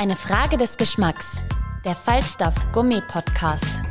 Eine 0.00 0.14
Frage 0.14 0.56
des 0.56 0.76
Geschmacks. 0.76 1.42
Der 1.84 1.96
Falstaff 1.96 2.54
Gourmet 2.70 3.02
Podcast. 3.08 3.82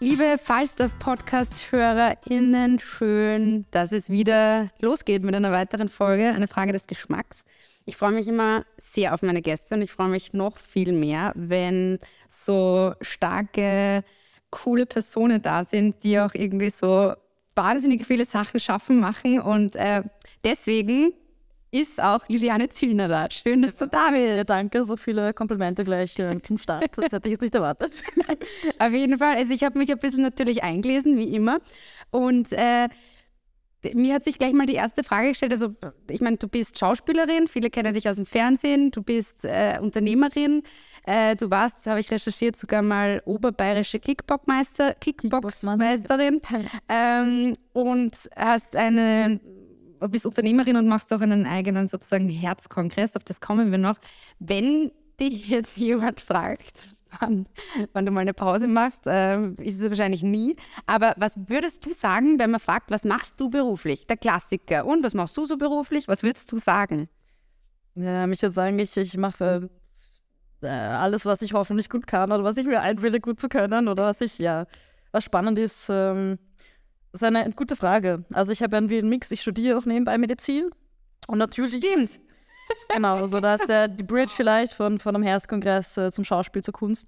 Liebe 0.00 0.36
Falstaff 0.36 0.90
Podcast-HörerInnen, 0.98 2.80
schön, 2.80 3.66
dass 3.70 3.92
es 3.92 4.10
wieder 4.10 4.68
losgeht 4.80 5.22
mit 5.22 5.36
einer 5.36 5.52
weiteren 5.52 5.88
Folge, 5.88 6.30
eine 6.30 6.48
Frage 6.48 6.72
des 6.72 6.88
Geschmacks. 6.88 7.44
Ich 7.84 7.96
freue 7.96 8.10
mich 8.10 8.26
immer 8.26 8.64
sehr 8.78 9.14
auf 9.14 9.22
meine 9.22 9.42
Gäste 9.42 9.76
und 9.76 9.82
ich 9.82 9.92
freue 9.92 10.08
mich 10.08 10.32
noch 10.32 10.58
viel 10.58 10.90
mehr, 10.90 11.30
wenn 11.36 12.00
so 12.28 12.94
starke, 13.00 14.02
coole 14.50 14.86
Personen 14.86 15.40
da 15.40 15.64
sind, 15.64 16.02
die 16.02 16.18
auch 16.18 16.34
irgendwie 16.34 16.70
so 16.70 17.12
wahnsinnig 17.54 18.06
viele 18.06 18.24
Sachen 18.24 18.58
schaffen, 18.58 18.98
machen. 18.98 19.40
Und 19.40 19.76
äh, 19.76 20.02
deswegen 20.42 21.12
ist 21.72 22.02
auch 22.02 22.20
Juliane 22.28 22.68
Zillner 22.68 23.08
da. 23.08 23.28
Schön, 23.30 23.62
dass 23.62 23.76
du 23.76 23.88
da 23.88 24.10
bist. 24.10 24.36
Ja, 24.36 24.44
danke, 24.44 24.84
so 24.84 24.96
viele 24.96 25.32
Komplimente 25.32 25.84
gleich 25.84 26.18
äh, 26.18 26.40
zum 26.42 26.58
Start. 26.58 26.96
Das 26.96 27.10
hätte 27.10 27.28
ich 27.28 27.32
jetzt 27.32 27.40
nicht 27.40 27.54
erwartet. 27.54 28.02
Auf 28.78 28.92
jeden 28.92 29.18
Fall. 29.18 29.38
Also 29.38 29.54
ich 29.54 29.64
habe 29.64 29.78
mich 29.78 29.90
ein 29.90 29.98
bisschen 29.98 30.22
natürlich 30.22 30.62
eingelesen, 30.62 31.16
wie 31.16 31.34
immer. 31.34 31.60
Und 32.10 32.52
äh, 32.52 32.88
mir 33.94 34.14
hat 34.14 34.24
sich 34.24 34.38
gleich 34.38 34.52
mal 34.52 34.66
die 34.66 34.74
erste 34.74 35.02
Frage 35.02 35.30
gestellt. 35.30 35.52
Also 35.52 35.74
ich 36.10 36.20
meine, 36.20 36.36
du 36.36 36.46
bist 36.46 36.78
Schauspielerin, 36.78 37.48
viele 37.48 37.70
kennen 37.70 37.94
dich 37.94 38.06
aus 38.06 38.16
dem 38.16 38.26
Fernsehen, 38.26 38.90
du 38.90 39.02
bist 39.02 39.44
äh, 39.44 39.78
Unternehmerin, 39.80 40.62
äh, 41.04 41.36
du 41.36 41.50
warst, 41.50 41.86
habe 41.86 42.00
ich 42.00 42.10
recherchiert, 42.10 42.54
sogar 42.54 42.82
mal 42.82 43.22
oberbayerische 43.24 43.98
Kickboxmeister, 43.98 44.94
Kickboxmeisterin 44.94 46.42
ähm, 46.90 47.54
und 47.72 48.14
hast 48.36 48.76
eine 48.76 49.40
bist 50.08 50.26
Unternehmerin 50.26 50.76
und 50.76 50.88
machst 50.88 51.12
auch 51.12 51.20
einen 51.20 51.46
eigenen 51.46 51.88
sozusagen 51.88 52.28
Herzkongress, 52.28 53.16
auf 53.16 53.24
das 53.24 53.40
kommen 53.40 53.70
wir 53.70 53.78
noch. 53.78 53.96
Wenn 54.38 54.92
dich 55.20 55.48
jetzt 55.48 55.76
jemand 55.78 56.20
fragt, 56.20 56.94
wann, 57.20 57.46
wann 57.92 58.06
du 58.06 58.12
mal 58.12 58.20
eine 58.20 58.34
Pause 58.34 58.68
machst, 58.68 59.06
äh, 59.06 59.48
ist 59.62 59.80
es 59.80 59.88
wahrscheinlich 59.88 60.22
nie. 60.22 60.56
Aber 60.86 61.14
was 61.16 61.38
würdest 61.48 61.84
du 61.86 61.90
sagen, 61.90 62.38
wenn 62.38 62.50
man 62.50 62.60
fragt, 62.60 62.90
was 62.90 63.04
machst 63.04 63.40
du 63.40 63.50
beruflich? 63.50 64.06
Der 64.06 64.16
Klassiker. 64.16 64.86
Und 64.86 65.04
was 65.04 65.14
machst 65.14 65.36
du 65.36 65.44
so 65.44 65.56
beruflich? 65.56 66.08
Was 66.08 66.22
würdest 66.22 66.50
du 66.52 66.58
sagen? 66.58 67.08
Ja, 67.94 68.26
mich 68.26 68.40
würde 68.40 68.52
sagen, 68.52 68.78
ich, 68.78 68.96
ich 68.96 69.16
mache 69.18 69.68
äh, 70.62 70.66
alles, 70.68 71.26
was 71.26 71.42
ich 71.42 71.52
hoffentlich 71.52 71.90
gut 71.90 72.06
kann 72.06 72.32
oder 72.32 72.44
was 72.44 72.56
ich 72.56 72.66
mir 72.66 72.80
einbilde, 72.80 73.20
gut 73.20 73.40
zu 73.40 73.48
können 73.48 73.88
oder 73.88 74.06
was 74.06 74.20
ich, 74.20 74.38
ja, 74.38 74.66
was 75.10 75.24
spannend 75.24 75.58
ist. 75.58 75.88
Ähm, 75.90 76.38
das 77.12 77.20
ist 77.20 77.26
eine 77.26 77.50
gute 77.52 77.76
Frage. 77.76 78.24
Also 78.32 78.52
ich 78.52 78.62
habe 78.62 78.76
irgendwie 78.76 78.98
einen 78.98 79.08
Mix, 79.08 79.30
ich 79.30 79.42
studiere 79.42 79.78
auch 79.78 79.84
nebenbei 79.84 80.16
Medizin. 80.18 80.70
Und 81.26 81.38
natürlich. 81.38 81.84
Stimmt. 81.84 82.20
Genau, 82.88 83.16
also 83.16 83.40
da 83.40 83.56
ist 83.56 83.68
der, 83.68 83.88
die 83.88 84.02
Bridge 84.02 84.32
vielleicht 84.34 84.72
von, 84.72 84.98
von 84.98 85.14
einem 85.14 85.24
Herzkongress 85.24 85.98
äh, 85.98 86.10
zum 86.10 86.24
Schauspiel, 86.24 86.62
zur 86.62 86.72
Kunst. 86.72 87.06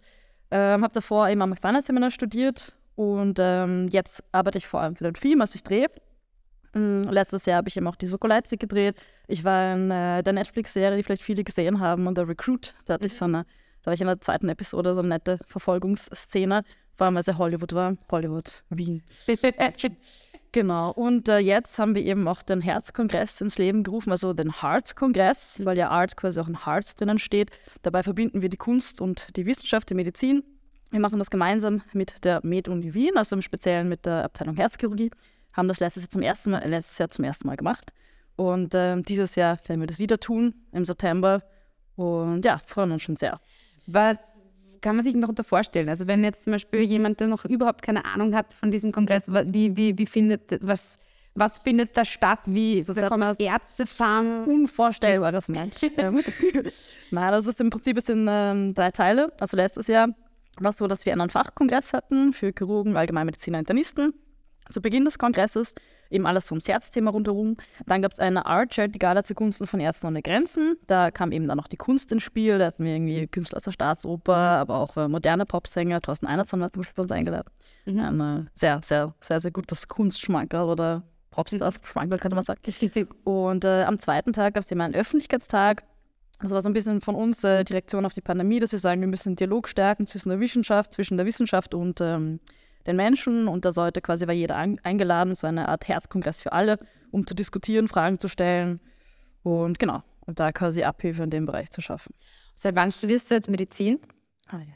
Ähm, 0.50 0.82
habe 0.82 0.92
davor 0.92 1.28
eben 1.28 1.40
am 1.40 1.50
Max-Seminar 1.50 2.10
studiert 2.10 2.74
und 2.96 3.38
ähm, 3.40 3.88
jetzt 3.88 4.22
arbeite 4.32 4.58
ich 4.58 4.66
vor 4.66 4.80
allem 4.80 4.94
für 4.96 5.04
den 5.04 5.14
Film, 5.14 5.40
also 5.40 5.54
ich 5.54 5.62
drehe. 5.62 5.86
Ähm, 6.74 7.04
letztes 7.04 7.46
Jahr 7.46 7.58
habe 7.58 7.68
ich 7.68 7.76
eben 7.76 7.86
auch 7.86 7.96
die 7.96 8.06
Soko 8.06 8.26
Leipzig 8.26 8.60
gedreht. 8.60 9.00
Ich 9.26 9.44
war 9.44 9.74
in 9.74 9.90
äh, 9.90 10.22
der 10.22 10.32
Netflix-Serie, 10.32 10.96
die 10.96 11.02
vielleicht 11.02 11.22
viele 11.22 11.44
gesehen 11.44 11.80
haben, 11.80 12.06
und 12.06 12.18
The 12.18 12.24
Recruit. 12.24 12.74
Da 12.84 12.94
hatte 12.94 13.06
ich 13.06 13.14
so 13.14 13.24
eine, 13.24 13.44
da 13.82 13.86
war 13.86 13.94
ich 13.94 14.00
in 14.00 14.06
der 14.06 14.20
zweiten 14.20 14.48
Episode 14.48 14.92
so 14.92 15.00
eine 15.00 15.08
nette 15.08 15.38
Verfolgungsszene 15.46 16.62
vor 16.96 17.06
allem 17.06 17.16
als 17.16 17.28
er 17.28 17.38
Hollywood 17.38 17.72
war. 17.72 17.96
Hollywood, 18.10 18.62
Wien. 18.70 19.02
genau. 20.52 20.92
Und 20.92 21.28
äh, 21.28 21.38
jetzt 21.38 21.78
haben 21.78 21.94
wir 21.94 22.02
eben 22.02 22.26
auch 22.28 22.42
den 22.42 22.60
Herzkongress 22.60 23.40
ins 23.40 23.58
Leben 23.58 23.82
gerufen, 23.82 24.10
also 24.10 24.32
den 24.32 24.62
Hearts-Kongress, 24.62 25.62
weil 25.64 25.76
ja 25.76 25.90
Art 25.90 26.16
quasi 26.16 26.40
auch 26.40 26.48
in 26.48 26.64
Hearts 26.64 26.94
drinnen 26.94 27.18
steht. 27.18 27.50
Dabei 27.82 28.02
verbinden 28.02 28.42
wir 28.42 28.48
die 28.48 28.56
Kunst 28.56 29.00
und 29.00 29.36
die 29.36 29.46
Wissenschaft, 29.46 29.90
die 29.90 29.94
Medizin. 29.94 30.44
Wir 30.90 31.00
machen 31.00 31.18
das 31.18 31.30
gemeinsam 31.30 31.82
mit 31.92 32.24
der 32.24 32.40
Med-Uni 32.44 32.94
Wien, 32.94 33.16
also 33.16 33.34
im 33.34 33.42
Speziellen 33.42 33.88
mit 33.88 34.06
der 34.06 34.24
Abteilung 34.24 34.56
Herzchirurgie. 34.56 35.10
Haben 35.52 35.68
das 35.68 35.80
letztes 35.80 36.04
Jahr 36.04 36.10
zum 36.10 36.22
ersten 36.22 36.50
Mal, 36.52 36.68
letztes 36.68 36.98
Jahr 36.98 37.08
zum 37.08 37.24
ersten 37.24 37.46
Mal 37.46 37.56
gemacht. 37.56 37.92
Und 38.36 38.74
äh, 38.74 39.00
dieses 39.02 39.34
Jahr 39.34 39.58
werden 39.66 39.80
wir 39.80 39.86
das 39.86 39.98
wieder 39.98 40.18
tun, 40.18 40.54
im 40.72 40.84
September. 40.84 41.42
Und 41.96 42.44
ja, 42.44 42.60
freuen 42.66 42.92
uns 42.92 43.02
schon 43.02 43.16
sehr. 43.16 43.40
Was 43.86 44.18
kann 44.84 44.96
man 44.96 45.04
sich 45.04 45.18
darunter 45.18 45.44
vorstellen? 45.44 45.88
Also 45.88 46.06
wenn 46.06 46.22
jetzt 46.22 46.44
zum 46.44 46.52
Beispiel 46.52 46.80
jemand, 46.80 47.18
der 47.18 47.28
noch 47.28 47.46
überhaupt 47.46 47.80
keine 47.80 48.04
Ahnung 48.04 48.34
hat 48.34 48.52
von 48.52 48.70
diesem 48.70 48.92
Kongress, 48.92 49.24
wie, 49.28 49.74
wie, 49.76 49.96
wie 49.96 50.06
findet, 50.06 50.42
was, 50.60 50.98
was 51.34 51.56
findet 51.56 51.96
da 51.96 52.04
statt? 52.04 52.40
Wie 52.44 52.82
so 52.82 52.92
da 52.92 53.08
kommen 53.08 53.34
Ärzte 53.38 53.86
fahren? 53.86 54.44
Unvorstellbar, 54.44 55.32
das 55.32 55.48
Mensch. 55.48 55.80
Nein, 57.10 57.32
das 57.32 57.46
ist 57.46 57.60
im 57.62 57.70
Prinzip 57.70 57.96
es 57.96 58.04
sind 58.04 58.28
ähm, 58.30 58.74
drei 58.74 58.90
Teile. 58.90 59.32
Also 59.40 59.56
letztes 59.56 59.86
Jahr 59.86 60.08
war 60.60 60.70
es 60.70 60.76
so, 60.76 60.86
dass 60.86 61.06
wir 61.06 61.14
einen 61.14 61.30
Fachkongress 61.30 61.94
hatten 61.94 62.34
für 62.34 62.52
Chirurgen, 62.52 62.94
Allgemeinmediziner, 62.94 63.58
Internisten 63.58 64.12
zu 64.70 64.80
Beginn 64.80 65.04
des 65.04 65.18
Kongresses 65.18 65.74
eben 66.10 66.26
alles 66.26 66.50
ums 66.50 66.68
Herzthema 66.68 67.10
rundherum. 67.10 67.56
Dann 67.86 68.02
gab 68.02 68.12
es 68.12 68.18
eine 68.18 68.46
Archer, 68.46 68.88
die 68.88 68.98
Gala 68.98 69.24
zugunsten 69.24 69.66
von 69.66 69.80
Ärzten 69.80 70.06
ohne 70.06 70.22
Grenzen. 70.22 70.76
Da 70.86 71.10
kam 71.10 71.32
eben 71.32 71.48
dann 71.48 71.56
noch 71.56 71.68
die 71.68 71.76
Kunst 71.76 72.12
ins 72.12 72.22
Spiel. 72.22 72.58
Da 72.58 72.66
hatten 72.66 72.84
wir 72.84 72.94
irgendwie 72.94 73.26
Künstler 73.26 73.56
aus 73.56 73.64
der 73.64 73.72
Staatsoper, 73.72 74.34
aber 74.34 74.78
auch 74.78 74.96
äh, 74.96 75.08
moderne 75.08 75.46
Popsänger. 75.46 76.00
Thorsten 76.00 76.26
Einerson 76.26 76.60
war 76.60 76.70
zum 76.70 76.80
Beispiel 76.80 76.94
bei 76.96 77.02
uns 77.02 77.12
eingeladen. 77.12 77.50
Mhm. 77.86 78.00
Ein 78.00 78.20
äh, 78.20 78.48
sehr, 78.54 78.80
sehr, 78.82 79.14
sehr, 79.20 79.40
sehr 79.40 79.50
gutes 79.50 79.88
Kunstschmankerl 79.88 80.68
oder 80.68 81.02
Popstar-Schmankerl, 81.30 82.18
könnte 82.18 82.36
man 82.36 82.44
sagen. 82.44 82.60
Und 83.24 83.64
äh, 83.64 83.82
am 83.82 83.98
zweiten 83.98 84.32
Tag 84.32 84.54
gab 84.54 84.62
es 84.62 84.70
eben 84.70 84.80
einen 84.80 84.94
Öffentlichkeitstag. 84.94 85.84
Das 86.40 86.50
war 86.50 86.62
so 86.62 86.68
ein 86.68 86.72
bisschen 86.72 87.00
von 87.00 87.14
uns 87.14 87.42
äh, 87.44 87.64
die 87.64 87.72
Reaktion 87.72 88.04
auf 88.04 88.12
die 88.12 88.20
Pandemie, 88.20 88.60
dass 88.60 88.72
wir 88.72 88.78
sagen, 88.78 89.00
wir 89.00 89.08
müssen 89.08 89.30
den 89.30 89.36
Dialog 89.36 89.68
stärken 89.68 90.06
zwischen 90.06 90.28
der 90.28 90.40
Wissenschaft, 90.40 90.92
zwischen 90.92 91.16
der 91.16 91.26
Wissenschaft 91.26 91.74
und 91.74 92.00
ähm, 92.00 92.40
den 92.86 92.96
Menschen 92.96 93.48
und 93.48 93.64
da 93.64 93.72
sollte 93.72 94.00
quasi 94.00 94.26
war 94.26 94.34
jeder 94.34 94.56
eingeladen, 94.56 95.34
so 95.34 95.46
eine 95.46 95.68
Art 95.68 95.88
Herzkongress 95.88 96.40
für 96.40 96.52
alle, 96.52 96.78
um 97.10 97.26
zu 97.26 97.34
diskutieren, 97.34 97.88
Fragen 97.88 98.18
zu 98.18 98.28
stellen 98.28 98.80
und 99.42 99.78
genau, 99.78 100.02
und 100.26 100.40
da 100.40 100.52
quasi 100.52 100.82
Abhilfe 100.82 101.22
in 101.22 101.30
dem 101.30 101.46
Bereich 101.46 101.70
zu 101.70 101.80
schaffen. 101.80 102.14
Seit 102.54 102.76
wann 102.76 102.92
studierst 102.92 103.30
du 103.30 103.34
jetzt 103.34 103.50
Medizin? 103.50 104.00
Ah, 104.48 104.58
ja. 104.58 104.74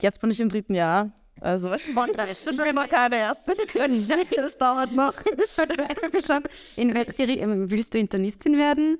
Jetzt 0.00 0.20
bin 0.20 0.30
ich 0.30 0.40
im 0.40 0.48
dritten 0.48 0.74
Jahr. 0.74 1.12
Also, 1.40 1.72
ich 1.74 1.84
bin 1.84 2.74
noch 2.74 2.88
keine 2.88 3.16
Ärztin. 3.16 3.54
Das 4.36 4.56
dauert 4.56 4.92
noch. 4.92 5.14
In 6.76 6.94
welche, 6.94 7.28
willst 7.70 7.94
du 7.94 7.98
Internistin 7.98 8.58
werden? 8.58 8.98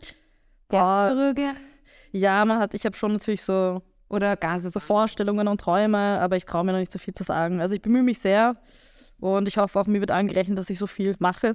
Herzchirurge? 0.70 1.54
Ja, 2.12 2.44
man 2.44 2.58
hat, 2.58 2.74
ich 2.74 2.84
habe 2.84 2.96
schon 2.96 3.12
natürlich 3.12 3.42
so 3.42 3.82
oder 4.12 4.36
ganz 4.36 4.62
so 4.62 4.78
Vorstellungen 4.78 5.48
und 5.48 5.60
Träume, 5.60 6.20
aber 6.20 6.36
ich 6.36 6.44
traue 6.44 6.64
mir 6.64 6.72
noch 6.72 6.78
nicht 6.78 6.92
so 6.92 6.98
viel 6.98 7.14
zu 7.14 7.24
sagen. 7.24 7.60
Also 7.60 7.74
ich 7.74 7.80
bemühe 7.80 8.02
mich 8.02 8.18
sehr 8.18 8.56
und 9.18 9.48
ich 9.48 9.56
hoffe 9.56 9.80
auch, 9.80 9.86
mir 9.86 10.00
wird 10.00 10.10
angerechnet, 10.10 10.58
dass 10.58 10.68
ich 10.68 10.78
so 10.78 10.86
viel 10.86 11.16
mache. 11.18 11.54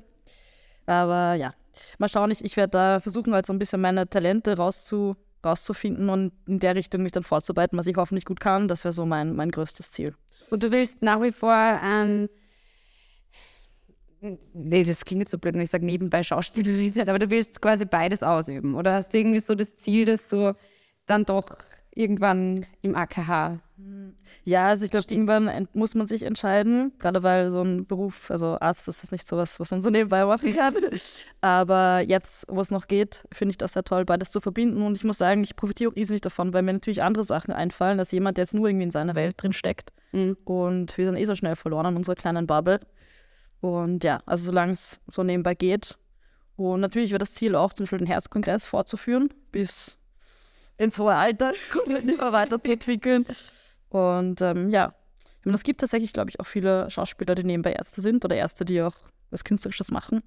Aber 0.88 1.36
ja, 1.36 1.54
mal 2.00 2.10
schauen, 2.10 2.32
ich, 2.32 2.44
ich 2.44 2.58
werde 2.58 2.72
da 2.72 3.00
versuchen, 3.00 3.34
halt 3.34 3.46
so 3.46 3.54
ein 3.54 3.60
bisschen 3.60 3.80
meine 3.80 4.10
Talente 4.10 4.58
rauszu, 4.58 5.16
rauszufinden 5.46 6.10
und 6.10 6.34
in 6.48 6.60
der 6.60 6.74
Richtung 6.76 7.04
mich 7.04 7.12
dann 7.12 7.22
vorzubereiten, 7.22 7.78
was 7.78 7.86
ich 7.86 7.96
hoffentlich 7.96 8.26
gut 8.26 8.40
kann. 8.40 8.68
Das 8.68 8.84
wäre 8.84 8.94
so 8.94 9.06
mein, 9.06 9.36
mein 9.36 9.52
größtes 9.52 9.92
Ziel. 9.92 10.16
Und 10.50 10.64
du 10.64 10.72
willst 10.72 11.04
nach 11.04 11.22
wie 11.22 11.32
vor 11.32 11.54
ähm, 11.84 12.28
nee, 14.54 14.84
das 14.84 15.06
klingt 15.06 15.22
jetzt 15.22 15.32
so 15.32 15.38
blöd, 15.38 15.54
wenn 15.54 15.62
ich 15.62 15.70
sage 15.70 15.86
nebenbei 15.86 16.24
Schauspielerin 16.24 17.08
aber 17.08 17.20
du 17.20 17.30
willst 17.30 17.62
quasi 17.62 17.86
beides 17.86 18.24
ausüben. 18.24 18.74
Oder 18.74 18.94
hast 18.94 19.14
du 19.14 19.20
irgendwie 19.20 19.42
so 19.42 19.54
das 19.54 19.76
Ziel, 19.76 20.06
dass 20.06 20.26
du 20.28 20.56
dann 21.06 21.24
doch 21.24 21.46
irgendwann 21.98 22.66
im 22.82 22.96
AKH? 22.96 23.60
Ja, 24.44 24.68
also 24.68 24.86
ich 24.86 24.92
glaube, 24.92 25.06
irgendwann 25.10 25.68
muss 25.74 25.94
man 25.94 26.08
sich 26.08 26.24
entscheiden, 26.24 26.94
gerade 27.00 27.22
weil 27.22 27.52
so 27.52 27.62
ein 27.62 27.86
Beruf, 27.86 28.32
also 28.32 28.58
Arzt 28.60 28.88
ist 28.88 29.04
das 29.04 29.12
nicht 29.12 29.28
so 29.28 29.38
was, 29.38 29.60
was 29.60 29.72
man 29.72 29.82
so 29.82 29.90
nebenbei 29.90 30.26
machen 30.26 30.56
kann. 30.56 30.76
Aber 31.42 32.02
jetzt, 32.02 32.46
wo 32.50 32.62
es 32.62 32.72
noch 32.72 32.88
geht, 32.88 33.28
finde 33.32 33.52
ich 33.52 33.58
das 33.58 33.74
sehr 33.74 33.84
toll, 33.84 34.06
beides 34.06 34.32
zu 34.32 34.40
verbinden. 34.40 34.82
Und 34.82 34.96
ich 34.96 35.04
muss 35.04 35.18
sagen, 35.18 35.44
ich 35.44 35.56
profitiere 35.56 35.92
auch 35.92 35.96
riesig 35.96 36.22
davon, 36.22 36.54
weil 36.54 36.64
mir 36.64 36.74
natürlich 36.74 37.04
andere 37.04 37.24
Sachen 37.24 37.54
einfallen, 37.54 38.00
als 38.00 38.12
jemand, 38.12 38.38
der 38.38 38.44
jetzt 38.44 38.54
nur 38.54 38.68
irgendwie 38.68 38.86
in 38.86 38.92
seiner 38.92 39.16
Welt 39.16 39.36
drin 39.42 39.54
steckt. 39.54 39.92
Mhm. 40.12 40.38
Und 40.44 40.98
wir 40.98 41.06
sind 41.06 41.18
eh 41.18 41.26
so 41.26 41.36
schnell 41.36 41.56
verloren 41.56 41.88
in 41.88 41.98
unserer 41.98 42.16
kleinen 42.16 42.48
Bubble. 42.48 42.80
Und 43.60 44.04
ja, 44.04 44.22
also 44.26 44.46
solange 44.46 44.72
es 44.72 45.00
so 45.12 45.24
nebenbei 45.24 45.56
geht. 45.56 45.98
Und 46.56 46.80
natürlich 46.80 47.12
wird 47.12 47.22
das 47.22 47.36
Ziel 47.36 47.56
auch, 47.56 47.74
zum 47.74 47.84
Beispiel 47.84 48.00
den 48.00 48.08
Herzkongress 48.08 48.66
fortzuführen, 48.66 49.30
bis 49.52 49.98
ins 50.78 51.00
hohe 51.00 51.16
Alter 51.16 51.54
und 51.86 51.96
immer 52.10 52.32
weiterzuentwickeln. 52.34 53.26
Und 53.90 54.42
ähm, 54.42 54.70
ja, 54.70 54.94
ich 55.40 55.46
meine, 55.46 55.56
es 55.56 55.64
gibt 55.64 55.80
tatsächlich, 55.80 56.14
glaube 56.14 56.30
ich, 56.30 56.40
auch 56.40 56.46
viele 56.46 56.90
Schauspieler, 56.90 57.36
die 57.36 57.44
nebenbei 57.44 57.74
Ärzte 57.74 58.02
sind 58.02 58.24
oder 58.26 58.36
Ärzte, 58.36 58.66
die 58.66 58.82
auch 58.82 58.96
was 59.30 59.44
Künstlerisches 59.44 59.92
machen. 59.92 60.24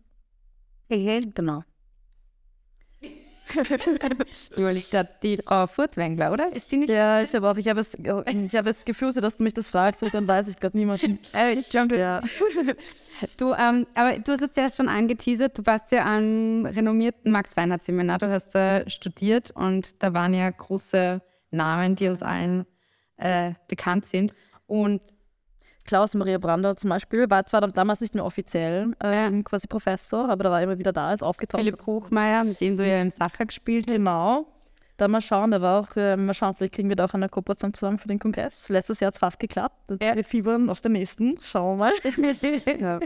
Genau. 1.35 1.62
Überlegt 4.56 4.91
gerade 4.91 5.08
die 5.23 5.38
Frau 5.38 5.67
Furtwängler, 5.67 6.32
oder? 6.32 6.52
Ist 6.55 6.70
die 6.70 6.79
nicht? 6.79 6.91
Ja, 6.91 7.23
ich 7.23 7.35
habe 7.35 7.50
auch, 7.50 7.56
ich 7.56 7.69
habe 7.69 7.81
es, 7.81 7.94
ich 7.94 8.55
habe 8.55 8.69
das 8.69 8.85
Gefühl, 8.85 9.12
dass 9.12 9.37
du 9.37 9.43
mich 9.43 9.55
das 9.55 9.69
fragst, 9.69 10.02
und 10.02 10.12
dann 10.14 10.26
weiß 10.26 10.49
ich 10.49 10.58
gerade 10.58 10.76
niemanden. 10.76 11.19
Äh, 11.32 11.62
John, 11.70 11.88
Ja. 11.91 12.20
Du, 13.37 13.52
ähm, 13.52 13.87
aber 13.94 14.19
du 14.19 14.32
hast 14.32 14.41
jetzt 14.41 14.56
ja 14.56 14.69
schon 14.70 14.88
angeteasert, 14.88 15.56
du 15.58 15.67
warst 15.67 15.93
ja 15.93 16.05
am 16.05 16.67
renommierten 16.67 17.31
Max-Reinhardt-Seminar, 17.32 18.19
du 18.19 18.31
hast 18.31 18.55
äh, 18.55 18.88
studiert 18.88 19.50
und 19.52 20.02
da 20.02 20.12
waren 20.14 20.35
ja 20.35 20.49
große 20.50 21.20
Namen, 21.50 21.97
die 21.97 22.08
uns 22.08 22.23
allen 22.23 22.67
äh, 23.17 23.52
bekannt 23.69 24.06
sind. 24.06 24.35
Und 24.67 25.00
Klaus 25.90 26.14
Maria 26.14 26.38
Brander 26.38 26.76
zum 26.76 26.88
Beispiel 26.88 27.28
war 27.28 27.44
zwar 27.46 27.62
damals 27.62 28.00
nicht 28.00 28.14
mehr 28.14 28.25
offiziell 28.25 28.92
ähm, 29.02 29.42
quasi 29.42 29.66
Professor, 29.66 30.28
aber 30.28 30.44
da 30.44 30.50
war 30.52 30.62
immer 30.62 30.78
wieder 30.78 30.92
da, 30.92 31.12
ist 31.12 31.20
aufgetaucht. 31.20 31.60
Philipp 31.60 31.84
Hochmeier, 31.84 32.44
mit 32.44 32.60
dem 32.60 32.76
du 32.76 32.88
ja 32.88 33.02
im 33.02 33.10
Sacher 33.10 33.44
gespielt 33.44 33.88
hast. 33.88 33.94
Genau. 33.96 34.46
Dann 34.98 35.10
mal 35.10 35.20
schauen, 35.20 35.50
da 35.50 35.60
war 35.60 35.81
auch, 35.81 35.96
äh, 35.96 36.16
mal 36.16 36.32
schauen, 36.32 36.54
vielleicht 36.54 36.75
kriegen 36.75 36.88
wir 36.88 36.94
da 36.94 37.06
auch 37.06 37.14
eine 37.14 37.28
Kooperation 37.28 37.75
zusammen 37.75 37.98
für 37.98 38.06
den 38.06 38.20
Kongress. 38.20 38.69
Letztes 38.69 39.00
Jahr 39.00 39.08
hat 39.08 39.14
es 39.14 39.19
fast 39.19 39.40
geklappt. 39.40 39.90
Ja. 40.00 40.14
Wir 40.14 40.22
fiebern 40.22 40.70
auf 40.70 40.81
den 40.81 40.92
nächsten. 40.92 41.37
Schauen 41.42 41.81
wir 41.81 41.90
mal. 41.90 41.92
ja. 42.81 43.00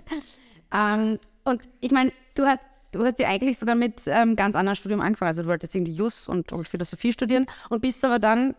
Ähm, 0.74 1.18
und 1.44 1.62
ich 1.80 1.90
meine, 1.90 2.12
du 2.34 2.44
hast, 2.44 2.60
du 2.92 3.02
hast 3.02 3.18
ja 3.18 3.28
eigentlich 3.28 3.58
sogar 3.58 3.76
mit 3.76 4.02
ähm, 4.04 4.36
ganz 4.36 4.56
anderem 4.56 4.76
Studium 4.76 5.00
angefangen. 5.00 5.28
Also 5.28 5.44
du 5.44 5.48
wolltest 5.48 5.74
irgendwie 5.74 5.94
Jus 5.94 6.28
und, 6.28 6.52
und 6.52 6.68
Philosophie 6.68 7.14
studieren 7.14 7.46
und 7.70 7.80
bist 7.80 8.04
aber 8.04 8.18
dann, 8.18 8.54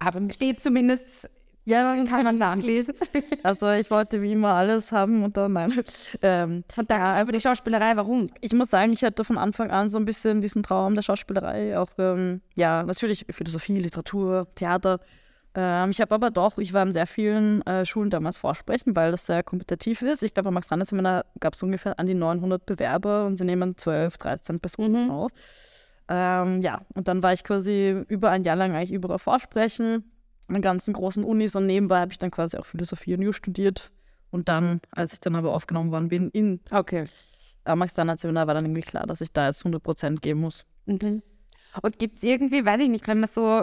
aber 0.00 0.28
steht 0.32 0.60
zumindest, 0.60 1.30
ja, 1.64 1.82
dann 1.82 2.06
kann 2.06 2.24
man 2.24 2.36
nachlesen. 2.36 2.94
Also 3.42 3.70
ich 3.70 3.90
wollte 3.90 4.22
wie 4.22 4.32
immer 4.32 4.50
alles 4.54 4.90
haben 4.92 5.22
und 5.22 5.36
dann 5.36 5.52
nein. 5.52 5.72
Ähm, 6.22 6.64
Und 6.76 6.90
da 6.90 7.20
über 7.20 7.32
die 7.32 7.40
Schauspielerei, 7.40 7.94
warum? 7.96 8.30
ich 8.40 8.52
muss 8.54 8.70
sagen, 8.70 8.92
ich 8.94 9.04
hatte 9.04 9.22
von 9.24 9.36
Anfang 9.38 9.70
an 9.70 9.90
so 9.90 9.98
ein 9.98 10.04
bisschen 10.06 10.40
diesen 10.40 10.62
Traum 10.62 10.94
der 10.94 11.02
Schauspielerei. 11.02 11.78
Auch, 11.78 11.90
ähm, 11.98 12.40
ja, 12.54 12.82
natürlich 12.82 13.26
Philosophie, 13.30 13.74
Literatur, 13.78 14.46
Theater. 14.54 15.00
Ähm, 15.54 15.90
ich 15.90 16.00
habe 16.00 16.14
aber 16.14 16.30
doch, 16.30 16.56
ich 16.58 16.72
war 16.72 16.82
in 16.82 16.92
sehr 16.92 17.06
vielen 17.06 17.60
äh, 17.66 17.84
Schulen 17.84 18.10
damals 18.10 18.36
vorsprechen, 18.36 18.96
weil 18.96 19.10
das 19.12 19.26
sehr 19.26 19.42
kompetitiv 19.42 20.02
ist. 20.02 20.22
Ich 20.22 20.32
glaube, 20.34 20.48
am 20.48 20.54
max 20.54 20.70
randers 20.70 20.88
seminar 20.88 21.26
gab 21.38 21.54
es 21.54 21.62
ungefähr 21.62 21.98
an 21.98 22.06
die 22.06 22.14
900 22.14 22.64
Bewerber 22.64 23.26
und 23.26 23.36
sie 23.36 23.44
nehmen 23.44 23.76
12, 23.76 24.16
13 24.16 24.58
Personen 24.60 25.04
Mhm. 25.04 25.10
auf. 25.10 25.30
Ähm, 26.08 26.60
ja, 26.60 26.82
und 26.94 27.08
dann 27.08 27.22
war 27.22 27.32
ich 27.32 27.44
quasi 27.44 28.04
über 28.08 28.30
ein 28.30 28.42
Jahr 28.44 28.56
lang 28.56 28.74
eigentlich 28.74 28.92
überall 28.92 29.18
vorsprechen, 29.18 30.04
an 30.48 30.62
ganzen 30.62 30.92
großen 30.92 31.24
Unis 31.24 31.54
und 31.54 31.66
nebenbei 31.66 32.00
habe 32.00 32.12
ich 32.12 32.18
dann 32.18 32.30
quasi 32.30 32.56
auch 32.56 32.66
Philosophie 32.66 33.14
und 33.14 33.22
Jus 33.22 33.36
studiert. 33.36 33.90
Und 34.30 34.48
dann, 34.48 34.80
als 34.90 35.12
ich 35.12 35.20
dann 35.20 35.36
aber 35.36 35.54
aufgenommen 35.54 35.92
worden 35.92 36.08
bin 36.08 36.28
in 36.30 36.60
Okay. 36.70 37.06
am 37.64 37.78
max 37.78 37.96
randers 37.96 38.20
seminar 38.20 38.46
war 38.46 38.54
dann 38.54 38.64
irgendwie 38.64 38.82
klar, 38.82 39.06
dass 39.06 39.20
ich 39.20 39.32
da 39.32 39.46
jetzt 39.46 39.64
100% 39.64 40.20
geben 40.20 40.40
muss. 40.40 40.64
Mhm. 40.86 41.22
Und 41.82 41.98
gibt 41.98 42.16
es 42.16 42.22
irgendwie, 42.22 42.64
weiß 42.64 42.80
ich 42.80 42.88
nicht, 42.88 43.06
wenn 43.06 43.20
man 43.20 43.30
so, 43.30 43.62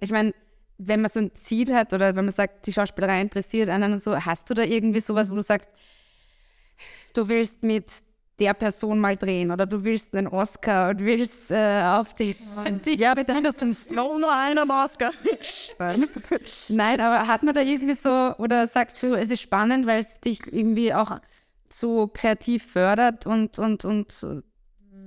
ich 0.00 0.10
meine, 0.10 0.32
wenn 0.78 1.02
man 1.02 1.10
so 1.10 1.20
ein 1.20 1.34
Ziel 1.34 1.74
hat 1.74 1.92
oder 1.92 2.16
wenn 2.16 2.24
man 2.24 2.32
sagt, 2.32 2.66
die 2.66 2.72
Schauspielerei 2.72 3.20
interessiert 3.20 3.68
einen 3.68 3.92
und 3.92 4.02
so, 4.02 4.16
hast 4.16 4.48
du 4.48 4.54
da 4.54 4.62
irgendwie 4.62 5.00
sowas, 5.00 5.30
wo 5.30 5.34
du 5.34 5.42
sagst, 5.42 5.68
du 7.14 7.28
willst 7.28 7.62
mit 7.62 7.92
der 8.40 8.54
Person 8.54 8.98
mal 8.98 9.16
drehen 9.16 9.50
oder 9.50 9.66
du 9.66 9.84
willst 9.84 10.14
einen 10.14 10.26
Oscar 10.26 10.90
und 10.90 11.00
willst 11.00 11.50
äh, 11.50 11.82
auf 11.84 12.14
die, 12.14 12.36
die 12.84 12.94
Ja, 12.98 13.14
mindestens 13.14 13.90
noch 13.90 14.18
nur 14.18 14.32
einer 14.32 14.62
Oscar. 14.62 15.12
Nein, 16.68 17.00
aber 17.00 17.26
hat 17.26 17.42
man 17.42 17.54
da 17.54 17.60
irgendwie 17.60 17.94
so, 17.94 18.34
oder 18.38 18.66
sagst 18.66 19.02
du, 19.02 19.14
es 19.14 19.30
ist 19.30 19.42
spannend, 19.42 19.86
weil 19.86 20.00
es 20.00 20.20
dich 20.20 20.40
irgendwie 20.50 20.94
auch 20.94 21.20
so 21.72 22.08
kreativ 22.08 22.64
fördert 22.64 23.26
und, 23.26 23.58
und, 23.58 23.84
und 23.84 24.42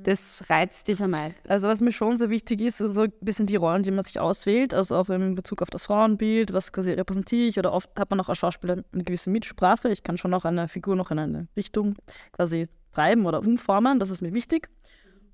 das 0.03 0.43
reizt 0.49 0.87
dich 0.87 1.01
am 1.01 1.11
meisten? 1.11 1.49
Also 1.49 1.67
was 1.67 1.81
mir 1.81 1.91
schon 1.91 2.17
sehr 2.17 2.29
wichtig 2.29 2.61
ist, 2.61 2.77
sind 2.77 2.93
so 2.93 3.01
ein 3.01 3.13
bisschen 3.21 3.47
die 3.47 3.55
Rollen, 3.55 3.83
die 3.83 3.91
man 3.91 4.03
sich 4.03 4.19
auswählt, 4.19 4.73
also 4.73 4.95
auch 4.95 5.09
in 5.09 5.35
Bezug 5.35 5.61
auf 5.61 5.69
das 5.69 5.85
Frauenbild, 5.85 6.53
was 6.53 6.71
quasi 6.71 6.91
repräsentiere 6.91 7.47
ich 7.47 7.57
oder 7.57 7.73
oft 7.73 7.89
hat 7.97 8.09
man 8.11 8.19
auch 8.19 8.29
als 8.29 8.37
Schauspieler 8.37 8.83
eine 8.93 9.03
gewisse 9.03 9.29
Mitsprache. 9.29 9.89
Ich 9.89 10.03
kann 10.03 10.17
schon 10.17 10.33
auch 10.33 10.45
eine 10.45 10.67
Figur 10.67 10.95
noch 10.95 11.11
in 11.11 11.19
eine 11.19 11.47
Richtung 11.55 11.95
quasi 12.31 12.67
treiben 12.93 13.25
oder 13.25 13.39
umformen, 13.39 13.99
das 13.99 14.09
ist 14.09 14.21
mir 14.21 14.33
wichtig. 14.33 14.69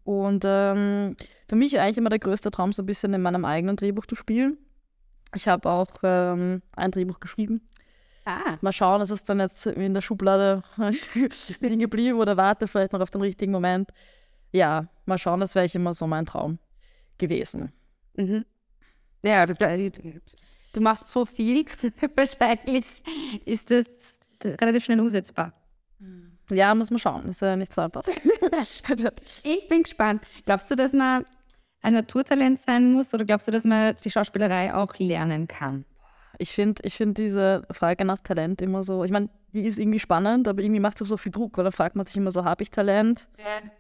Und 0.04 0.44
ähm, 0.46 1.16
für 1.48 1.56
mich 1.56 1.80
eigentlich 1.80 1.98
immer 1.98 2.10
der 2.10 2.20
größte 2.20 2.52
Traum, 2.52 2.72
so 2.72 2.82
ein 2.82 2.86
bisschen 2.86 3.14
in 3.14 3.22
meinem 3.22 3.46
eigenen 3.46 3.76
Drehbuch 3.76 4.06
zu 4.06 4.16
spielen. 4.16 4.58
Ich 5.36 5.48
habe 5.48 5.70
auch 5.70 5.88
ähm, 6.04 6.62
ein 6.76 6.92
Drehbuch 6.92 7.20
geschrieben. 7.20 7.62
Ah, 8.26 8.58
Mal 8.62 8.72
schauen, 8.72 9.02
ist 9.02 9.12
es 9.12 9.24
dann 9.24 9.40
jetzt 9.40 9.66
in 9.66 9.94
der 9.94 10.02
Schublade 10.02 10.64
liegen 11.62 11.80
geblieben 11.80 12.20
oder 12.20 12.38
warte 12.38 12.68
vielleicht 12.68 12.94
noch 12.94 13.02
auf 13.02 13.12
den 13.12 13.22
richtigen 13.22 13.52
Moment. 13.52 13.90
Ja, 14.52 14.88
mal 15.06 15.18
schauen, 15.18 15.40
das 15.40 15.56
wäre 15.56 15.66
ich 15.66 15.76
immer 15.76 15.94
so 15.94 16.08
mein 16.08 16.26
Traum 16.26 16.60
gewesen. 17.18 17.72
Mhm. 18.16 18.46
Ja, 19.24 19.46
du, 19.46 19.54
du 19.54 20.22
du 20.74 20.82
machst 20.82 21.10
so 21.10 21.26
viel, 21.26 21.66
wahrscheinlich 22.16 22.86
ist 23.46 23.72
das 23.72 24.18
relativ 24.44 24.86
schnell 24.86 25.00
umsetzbar. 25.00 25.54
Ja, 26.52 26.74
muss 26.76 26.92
man 26.92 27.00
schauen, 27.00 27.28
ist 27.30 27.42
ja 27.42 27.56
nicht 27.56 27.74
so 27.74 27.82
einfach. 27.82 28.04
Ich 29.44 29.68
bin 29.68 29.84
gespannt. 29.84 30.24
Glaubst 30.46 30.70
du, 30.72 30.76
dass 30.76 30.94
man 30.94 31.26
ein 31.82 31.94
Naturtalent 31.94 32.60
sein 32.60 32.92
muss 32.92 33.14
oder 33.14 33.26
glaubst 33.26 33.48
du, 33.48 33.52
dass 33.52 33.64
man 33.64 33.96
die 34.04 34.10
Schauspielerei 34.10 34.74
auch 34.74 34.98
lernen 34.98 35.48
kann? 35.48 35.86
Ich 36.38 36.52
finde 36.52 36.82
ich 36.86 36.96
find 36.96 37.18
diese 37.18 37.64
Frage 37.72 38.06
nach 38.06 38.22
Talent 38.22 38.62
immer 38.62 38.84
so, 38.84 39.04
ich 39.04 39.12
meine, 39.12 39.30
die 39.54 39.66
ist 39.66 39.78
irgendwie 39.78 40.00
spannend, 40.00 40.48
aber 40.48 40.62
irgendwie 40.62 40.80
macht 40.80 40.96
es 40.96 41.02
auch 41.02 41.10
so 41.10 41.18
viel 41.18 41.32
Druck, 41.32 41.58
weil 41.58 41.64
dann 41.64 41.74
fragt 41.74 41.96
man 41.96 42.06
sich 42.06 42.16
immer 42.16 42.32
so, 42.32 42.46
habe 42.46 42.64
ich 42.64 42.72
Talent? 42.72 43.28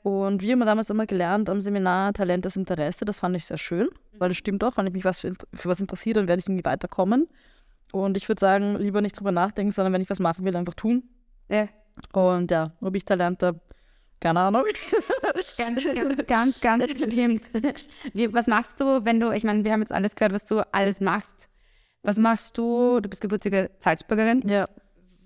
Und 0.03 0.41
wir 0.41 0.51
haben 0.51 0.59
damals 0.61 0.89
immer 0.89 1.05
gelernt 1.05 1.49
am 1.49 1.61
Seminar, 1.61 2.11
Talent 2.13 2.45
ist 2.45 2.57
Interesse, 2.57 3.05
das 3.05 3.19
fand 3.19 3.35
ich 3.37 3.45
sehr 3.45 3.57
schön, 3.57 3.87
weil 4.17 4.29
das 4.29 4.37
stimmt 4.37 4.63
auch, 4.63 4.75
wenn 4.77 4.87
ich 4.87 4.93
mich 4.93 5.05
was 5.05 5.21
für, 5.21 5.33
für 5.53 5.69
was 5.69 5.79
interessiere, 5.79 6.15
dann 6.15 6.27
werde 6.27 6.41
ich 6.41 6.47
irgendwie 6.47 6.65
weiterkommen. 6.65 7.27
Und 7.91 8.17
ich 8.17 8.27
würde 8.27 8.39
sagen, 8.39 8.77
lieber 8.77 9.01
nicht 9.01 9.17
drüber 9.17 9.31
nachdenken, 9.31 9.71
sondern 9.71 9.93
wenn 9.93 10.01
ich 10.01 10.09
was 10.09 10.19
machen 10.19 10.43
will, 10.45 10.55
einfach 10.55 10.75
tun. 10.75 11.03
Ja. 11.49 11.67
Und 12.13 12.51
ja, 12.51 12.71
ob 12.81 12.95
ich 12.95 13.05
Talent 13.05 13.43
habe, 13.43 13.59
keine 14.19 14.39
Ahnung. 14.41 14.63
Ganz, 15.57 15.83
ganz, 15.83 16.27
ganz, 16.27 16.61
ganz 16.61 16.83
schlimm. 16.91 17.39
Was 18.33 18.47
machst 18.47 18.79
du, 18.79 19.05
wenn 19.05 19.19
du, 19.19 19.31
ich 19.31 19.43
meine, 19.43 19.63
wir 19.63 19.71
haben 19.71 19.81
jetzt 19.81 19.91
alles 19.91 20.15
gehört, 20.15 20.33
was 20.33 20.45
du 20.45 20.61
alles 20.73 20.99
machst. 20.99 21.47
Was 22.03 22.17
machst 22.17 22.57
du, 22.57 22.99
du 22.99 23.09
bist 23.09 23.21
gebürtige 23.21 23.71
Salzburgerin, 23.79 24.47
ja. 24.47 24.65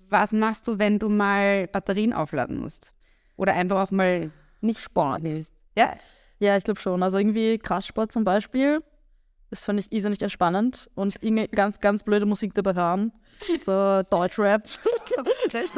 was 0.08 0.32
machst 0.32 0.66
du, 0.66 0.78
wenn 0.78 0.98
du 0.98 1.08
mal 1.08 1.66
Batterien 1.68 2.12
aufladen 2.12 2.60
musst? 2.60 2.94
Oder 3.36 3.54
einfach 3.54 3.86
auch 3.86 3.90
mal 3.90 4.30
nicht 4.60 4.80
Sport 4.80 5.22
willst? 5.22 5.52
Ja. 5.76 5.94
Ja, 6.38 6.56
ich 6.56 6.64
glaube 6.64 6.80
schon. 6.80 7.02
Also 7.02 7.18
irgendwie 7.18 7.58
Kraftsport 7.58 8.12
zum 8.12 8.24
Beispiel. 8.24 8.80
Das 9.54 9.66
fand 9.66 9.78
ich 9.78 9.92
irrsinnig 9.92 10.20
entspannend 10.20 10.90
und 10.96 11.14
irgendwie 11.22 11.46
ganz, 11.46 11.78
ganz 11.78 12.02
blöde 12.02 12.26
Musik 12.26 12.54
dabei 12.54 12.74
hören. 12.74 13.12
So 13.64 14.02
Deutschrap. 14.10 14.64
Das 15.52 15.70
ist 15.70 15.72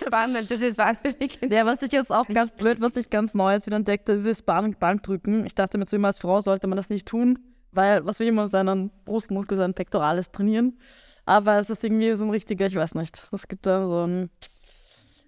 spannend, 0.00 0.48
das 0.48 0.60
ist 0.60 0.78
was 0.78 1.00
für 1.00 1.12
mich. 1.18 1.40
Ja, 1.42 1.66
was 1.66 1.82
ich 1.82 1.90
jetzt 1.90 2.12
auch 2.12 2.28
ganz 2.28 2.52
blöd, 2.52 2.80
was 2.80 2.94
ich 2.94 3.10
ganz 3.10 3.34
Neues 3.34 3.66
wieder 3.66 3.78
entdeckte, 3.78 4.12
ist 4.12 4.46
Bank, 4.46 4.78
Bankdrücken. 4.78 5.44
Ich 5.44 5.56
dachte 5.56 5.76
mir 5.76 5.86
zu 5.86 5.96
immer, 5.96 6.06
als 6.06 6.20
Frau 6.20 6.40
sollte 6.40 6.68
man 6.68 6.76
das 6.76 6.88
nicht 6.88 7.08
tun, 7.08 7.40
weil 7.72 8.06
was 8.06 8.20
will 8.20 8.30
man 8.30 8.48
seinen 8.48 8.92
Brustmuskel, 9.04 9.56
seinen 9.56 9.74
Pektoralis 9.74 10.30
trainieren. 10.30 10.78
Aber 11.24 11.58
es 11.58 11.68
ist 11.68 11.82
irgendwie 11.82 12.14
so 12.14 12.22
ein 12.22 12.30
richtiger, 12.30 12.66
ich 12.66 12.76
weiß 12.76 12.94
nicht, 12.94 13.28
es 13.32 13.48
gibt 13.48 13.66
da 13.66 13.84
so 13.84 14.06
ein 14.06 14.30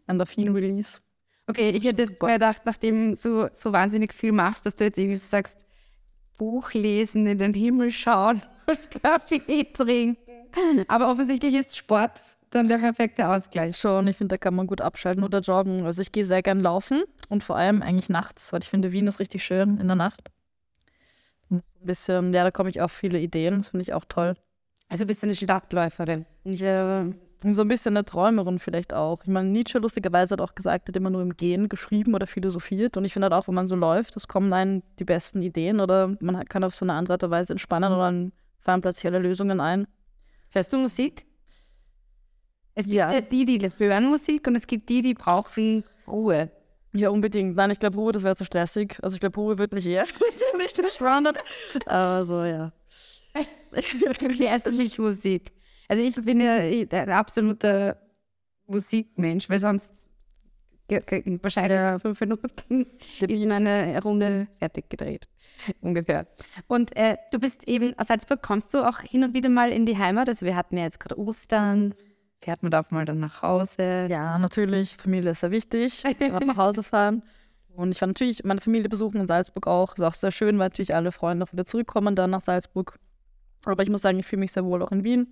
Endorphin-Release. 0.06 1.00
Okay, 1.48 1.70
ich 1.70 1.82
hätte 1.82 2.02
jetzt 2.02 2.20
gedacht, 2.20 2.62
nachdem 2.64 3.18
du 3.20 3.48
so 3.52 3.72
wahnsinnig 3.72 4.14
viel 4.14 4.30
machst, 4.30 4.64
dass 4.66 4.76
du 4.76 4.84
jetzt 4.84 4.98
irgendwie 4.98 5.16
so 5.16 5.26
sagst, 5.26 5.64
Buch 6.36 6.72
lesen, 6.72 7.26
in 7.26 7.38
den 7.38 7.54
Himmel 7.54 7.90
schauen, 7.90 8.42
Kaffee 9.02 9.64
trinken. 9.72 10.84
Aber 10.88 11.10
offensichtlich 11.10 11.54
ist 11.54 11.76
Sport 11.76 12.20
dann 12.54 12.68
der 12.68 12.78
perfekte 12.78 13.28
Ausgleich. 13.28 13.76
Schon, 13.76 14.06
ich 14.06 14.16
finde, 14.16 14.34
da 14.34 14.38
kann 14.38 14.54
man 14.54 14.66
gut 14.66 14.80
abschalten 14.80 15.24
oder 15.24 15.40
joggen. 15.40 15.84
Also 15.84 16.02
ich 16.02 16.12
gehe 16.12 16.24
sehr 16.24 16.42
gern 16.42 16.60
laufen 16.60 17.02
und 17.28 17.42
vor 17.42 17.56
allem 17.56 17.82
eigentlich 17.82 18.08
nachts, 18.08 18.52
weil 18.52 18.62
ich 18.62 18.68
finde, 18.68 18.92
Wien 18.92 19.06
ist 19.06 19.18
richtig 19.18 19.44
schön 19.44 19.78
in 19.78 19.88
der 19.88 19.96
Nacht. 19.96 20.30
Ein 21.50 21.62
bisschen, 21.80 22.32
ja, 22.32 22.44
da 22.44 22.50
komme 22.50 22.70
ich 22.70 22.80
auf 22.80 22.92
viele 22.92 23.18
Ideen, 23.18 23.58
das 23.58 23.68
finde 23.70 23.82
ich 23.82 23.92
auch 23.92 24.04
toll. 24.08 24.36
Also 24.88 25.06
bist 25.06 25.22
du 25.22 25.26
eine 25.26 25.34
Stadtläuferin. 25.34 26.26
Nicht 26.44 26.62
ja, 26.62 27.06
so 27.52 27.62
ein 27.62 27.68
bisschen 27.68 27.96
eine 27.96 28.06
Träumerin 28.06 28.58
vielleicht 28.58 28.94
auch. 28.94 29.22
Ich 29.22 29.28
meine, 29.28 29.50
Nietzsche 29.50 29.78
lustigerweise 29.78 30.32
hat 30.32 30.40
auch 30.40 30.54
gesagt, 30.54 30.88
hat 30.88 30.96
immer 30.96 31.10
nur 31.10 31.20
im 31.20 31.36
Gehen 31.36 31.68
geschrieben 31.68 32.14
oder 32.14 32.26
philosophiert. 32.26 32.96
Und 32.96 33.04
ich 33.04 33.12
finde 33.12 33.26
halt 33.26 33.34
auch, 33.34 33.48
wenn 33.48 33.54
man 33.54 33.68
so 33.68 33.76
läuft, 33.76 34.16
es 34.16 34.28
kommen 34.28 34.52
einem 34.52 34.82
die 34.98 35.04
besten 35.04 35.42
Ideen 35.42 35.80
oder 35.80 36.16
man 36.20 36.42
kann 36.46 36.64
auf 36.64 36.74
so 36.74 36.86
eine 36.86 36.94
andere 36.94 37.14
Art 37.14 37.24
und 37.24 37.30
Weise 37.30 37.52
entspannen 37.52 37.92
oder 37.92 38.04
dann 38.04 38.32
fallen 38.60 38.80
plötzlich 38.80 39.12
alle 39.12 39.18
Lösungen 39.18 39.60
ein. 39.60 39.86
Hörst 40.52 40.72
du 40.72 40.78
Musik? 40.78 41.26
Es 42.74 42.86
gibt 42.86 42.96
ja. 42.96 43.20
die, 43.20 43.44
die 43.44 43.70
hören 43.76 44.06
Musik 44.06 44.46
und 44.46 44.56
es 44.56 44.66
gibt 44.66 44.88
die, 44.88 45.02
die 45.02 45.14
brauchen 45.14 45.84
Ruhe. 46.08 46.50
Ja, 46.92 47.08
unbedingt. 47.10 47.56
Nein, 47.56 47.72
ich 47.72 47.78
glaube, 47.78 47.96
Ruhe, 47.96 48.12
das 48.12 48.22
wäre 48.22 48.36
zu 48.36 48.44
stressig. 48.44 48.96
Also 49.02 49.14
ich 49.14 49.20
glaube, 49.20 49.36
Ruhe 49.36 49.58
wird 49.58 49.72
mich 49.72 49.86
eher 49.86 50.04
nicht 50.56 50.78
entspannen. 50.78 51.36
Aber 51.86 52.24
so, 52.24 52.44
ja. 52.44 52.72
Erst 54.38 54.70
nicht 54.70 54.98
Musik. 54.98 55.52
Also 55.88 56.02
ich 56.02 56.14
bin 56.24 56.40
ja 56.40 56.54
ein 56.54 57.10
absoluter 57.10 57.96
Musikmensch, 58.66 59.48
weil 59.48 59.60
sonst 59.60 60.10
wahrscheinlich 60.88 62.02
fünf 62.02 62.20
Minuten 62.20 62.86
ist 63.20 63.46
meine 63.46 64.00
Runde 64.02 64.48
fertig 64.58 64.90
gedreht. 64.90 65.28
Ungefähr. 65.80 66.26
Und 66.68 66.94
äh, 66.96 67.16
du 67.32 67.38
bist 67.38 67.66
eben 67.66 67.98
aus 67.98 68.08
Salzburg, 68.08 68.42
kommst 68.42 68.74
du 68.74 68.86
auch 68.86 69.00
hin 69.00 69.24
und 69.24 69.34
wieder 69.34 69.48
mal 69.48 69.72
in 69.72 69.86
die 69.86 69.96
Heimat? 69.96 70.28
Also 70.28 70.44
wir 70.44 70.56
hatten 70.56 70.76
ja 70.76 70.84
jetzt 70.84 71.00
gerade 71.00 71.18
Ostern, 71.18 71.94
fährt 72.40 72.62
man 72.62 72.70
da 72.70 72.80
auch 72.80 72.90
mal 72.90 73.04
dann 73.04 73.20
nach 73.20 73.42
Hause? 73.42 74.08
Ja, 74.10 74.38
natürlich. 74.38 74.96
Familie 74.96 75.30
ist 75.30 75.40
sehr 75.40 75.50
wichtig. 75.50 76.02
nach 76.20 76.56
Hause 76.56 76.82
fahren. 76.82 77.22
Und 77.74 77.90
ich 77.90 78.00
war 78.00 78.08
natürlich 78.08 78.44
meine 78.44 78.60
Familie 78.60 78.88
besuchen 78.88 79.20
in 79.20 79.26
Salzburg 79.26 79.66
auch. 79.66 79.96
Ist 79.96 80.04
auch 80.04 80.14
sehr 80.14 80.30
schön, 80.30 80.58
weil 80.58 80.66
natürlich 80.66 80.94
alle 80.94 81.10
Freunde 81.10 81.44
auch 81.44 81.52
wieder 81.52 81.66
zurückkommen 81.66 82.14
dann 82.14 82.30
nach 82.30 82.42
Salzburg. 82.42 82.98
Aber 83.64 83.82
ich 83.82 83.90
muss 83.90 84.02
sagen, 84.02 84.18
ich 84.18 84.26
fühle 84.26 84.40
mich 84.40 84.52
sehr 84.52 84.64
wohl 84.64 84.82
auch 84.82 84.92
in 84.92 85.02
Wien, 85.02 85.26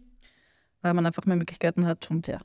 weil 0.83 0.95
man 0.95 1.07
einfach 1.07 1.25
mehr 1.25 1.37
Möglichkeiten 1.37 1.87
hat 1.87 2.11
und 2.11 2.27
ja. 2.27 2.39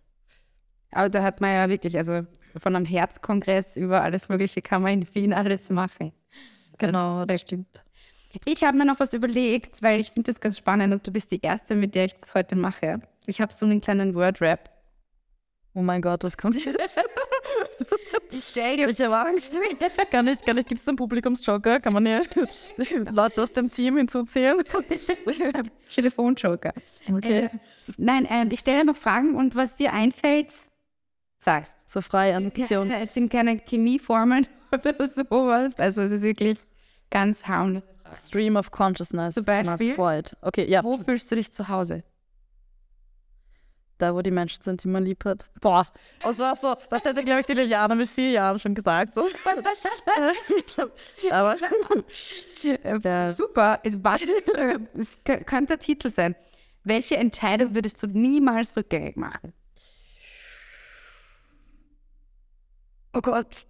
Aber 0.92 1.10
da 1.10 1.22
hat 1.24 1.42
man 1.42 1.52
ja 1.52 1.70
wirklich, 1.70 1.98
also 1.98 2.26
von 2.56 2.76
einem 2.76 2.86
Herzkongress 2.86 3.76
über 3.76 4.02
alles 4.02 4.30
Mögliche 4.30 4.62
kann 4.62 4.82
man 4.82 4.94
in 4.94 5.16
Wien 5.16 5.34
alles 5.34 5.70
machen. 5.70 6.14
Genau, 6.78 7.26
das 7.26 7.42
stimmt. 7.42 7.84
Ich 8.46 8.64
habe 8.64 8.78
mir 8.78 8.86
noch 8.86 9.00
was 9.00 9.14
überlegt, 9.14 9.82
weil 9.82 10.00
ich 10.00 10.12
finde 10.12 10.32
das 10.32 10.40
ganz 10.40 10.58
spannend 10.58 10.94
und 10.94 11.06
du 11.06 11.12
bist 11.12 11.32
die 11.32 11.42
Erste, 11.42 11.76
mit 11.76 11.96
der 11.96 12.06
ich 12.06 12.16
das 12.16 12.34
heute 12.34 12.56
mache. 12.56 13.02
Ich 13.26 13.42
habe 13.42 13.52
so 13.52 13.66
einen 13.66 13.82
kleinen 13.82 14.14
Word-Rap. 14.16 14.70
Oh 15.74 15.82
mein 15.82 16.02
Gott, 16.02 16.24
was 16.24 16.38
kommt 16.38 16.64
jetzt? 16.64 17.00
ich 18.32 18.44
stell 18.44 18.78
dir. 18.78 18.90
Ich 18.90 19.02
habe 19.02 19.18
Angst. 19.18 19.54
Kann 20.12 20.28
ich, 20.28 20.44
kann 20.44 20.58
ich, 20.58 20.66
gibt 20.66 20.82
es 20.82 20.88
einen 20.88 20.98
Publikumsjoker? 20.98 21.80
Kann 21.80 21.94
man 21.94 22.06
ja 22.06 22.22
Leute 23.12 23.44
aus 23.44 23.52
dem 23.52 23.72
Team 23.72 23.98
hinzuzählen? 23.98 24.64
Telefonjoker. 25.94 26.74
Okay. 27.12 27.46
Äh, 27.46 27.50
nein, 27.98 28.26
äh, 28.26 28.46
ich 28.54 28.60
stelle 28.60 28.82
einfach 28.82 28.98
Fragen 28.98 29.36
und 29.36 29.56
was 29.56 29.76
dir 29.76 29.94
einfällt, 29.94 30.50
sagst. 31.40 31.76
So 31.86 32.02
frei 32.02 32.36
an. 32.36 32.52
Es 32.56 33.14
sind 33.14 33.32
keine 33.32 33.60
Chemieformeln 33.66 34.48
oder 34.72 35.08
sowas. 35.08 35.74
Also 35.78 36.02
es 36.02 36.12
ist 36.12 36.24
wirklich 36.24 36.60
ganz 37.10 37.46
harmlos. 37.46 37.84
Stream 38.14 38.56
of 38.56 38.72
Consciousness. 38.72 39.36
Zum 39.36 39.46
Beispiel. 39.46 39.96
Freud. 39.96 40.32
Okay, 40.42 40.66
ja. 40.70 40.84
Wo 40.84 40.98
fühlst 40.98 41.32
du 41.32 41.36
dich 41.36 41.52
zu 41.52 41.68
Hause? 41.68 42.04
Da, 43.98 44.14
wo 44.14 44.22
die 44.22 44.32
Menschen 44.32 44.62
sind, 44.62 44.84
die 44.84 44.88
man 44.88 45.06
lieb 45.06 45.26
hat. 45.26 45.46
Boah, 45.60 45.88
das 46.22 46.38
war 46.38 46.56
so, 46.56 46.76
das 46.90 47.04
hätte, 47.04 47.24
glaube 47.24 47.40
ich, 47.40 47.46
die 47.48 47.54
Liliana 47.54 47.96
mit 47.96 48.08
vier 48.08 48.30
Jahren 48.32 48.60
schon 48.60 48.76
gesagt. 48.76 49.16
So. 49.16 49.28
Aber 51.32 51.56
ja. 53.04 53.32
super, 53.34 53.80
es, 53.84 54.04
war, 54.04 54.20
es 54.94 55.18
könnte 55.24 55.78
der 55.78 55.80
Titel 55.80 56.10
sein. 56.12 56.36
Welche 56.84 57.18
Entscheidung 57.18 57.74
würdest 57.74 58.02
du 58.04 58.08
niemals 58.08 58.78
rückgängig 58.78 59.18
machen? 59.18 59.52
Oh 63.14 63.22
Gott. 63.22 63.66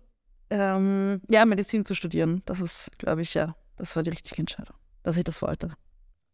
Ähm, 0.50 1.22
ja, 1.30 1.46
Medizin 1.46 1.86
zu 1.86 1.96
studieren. 1.96 2.42
Das 2.46 2.60
ist, 2.60 2.98
glaube 3.00 3.22
ich, 3.22 3.34
ja, 3.34 3.56
das 3.78 3.96
war 3.96 4.04
die 4.04 4.10
richtige 4.10 4.42
Entscheidung, 4.42 4.76
dass 5.04 5.18
ich 5.18 5.24
das 5.24 5.42
wollte. 5.42 5.72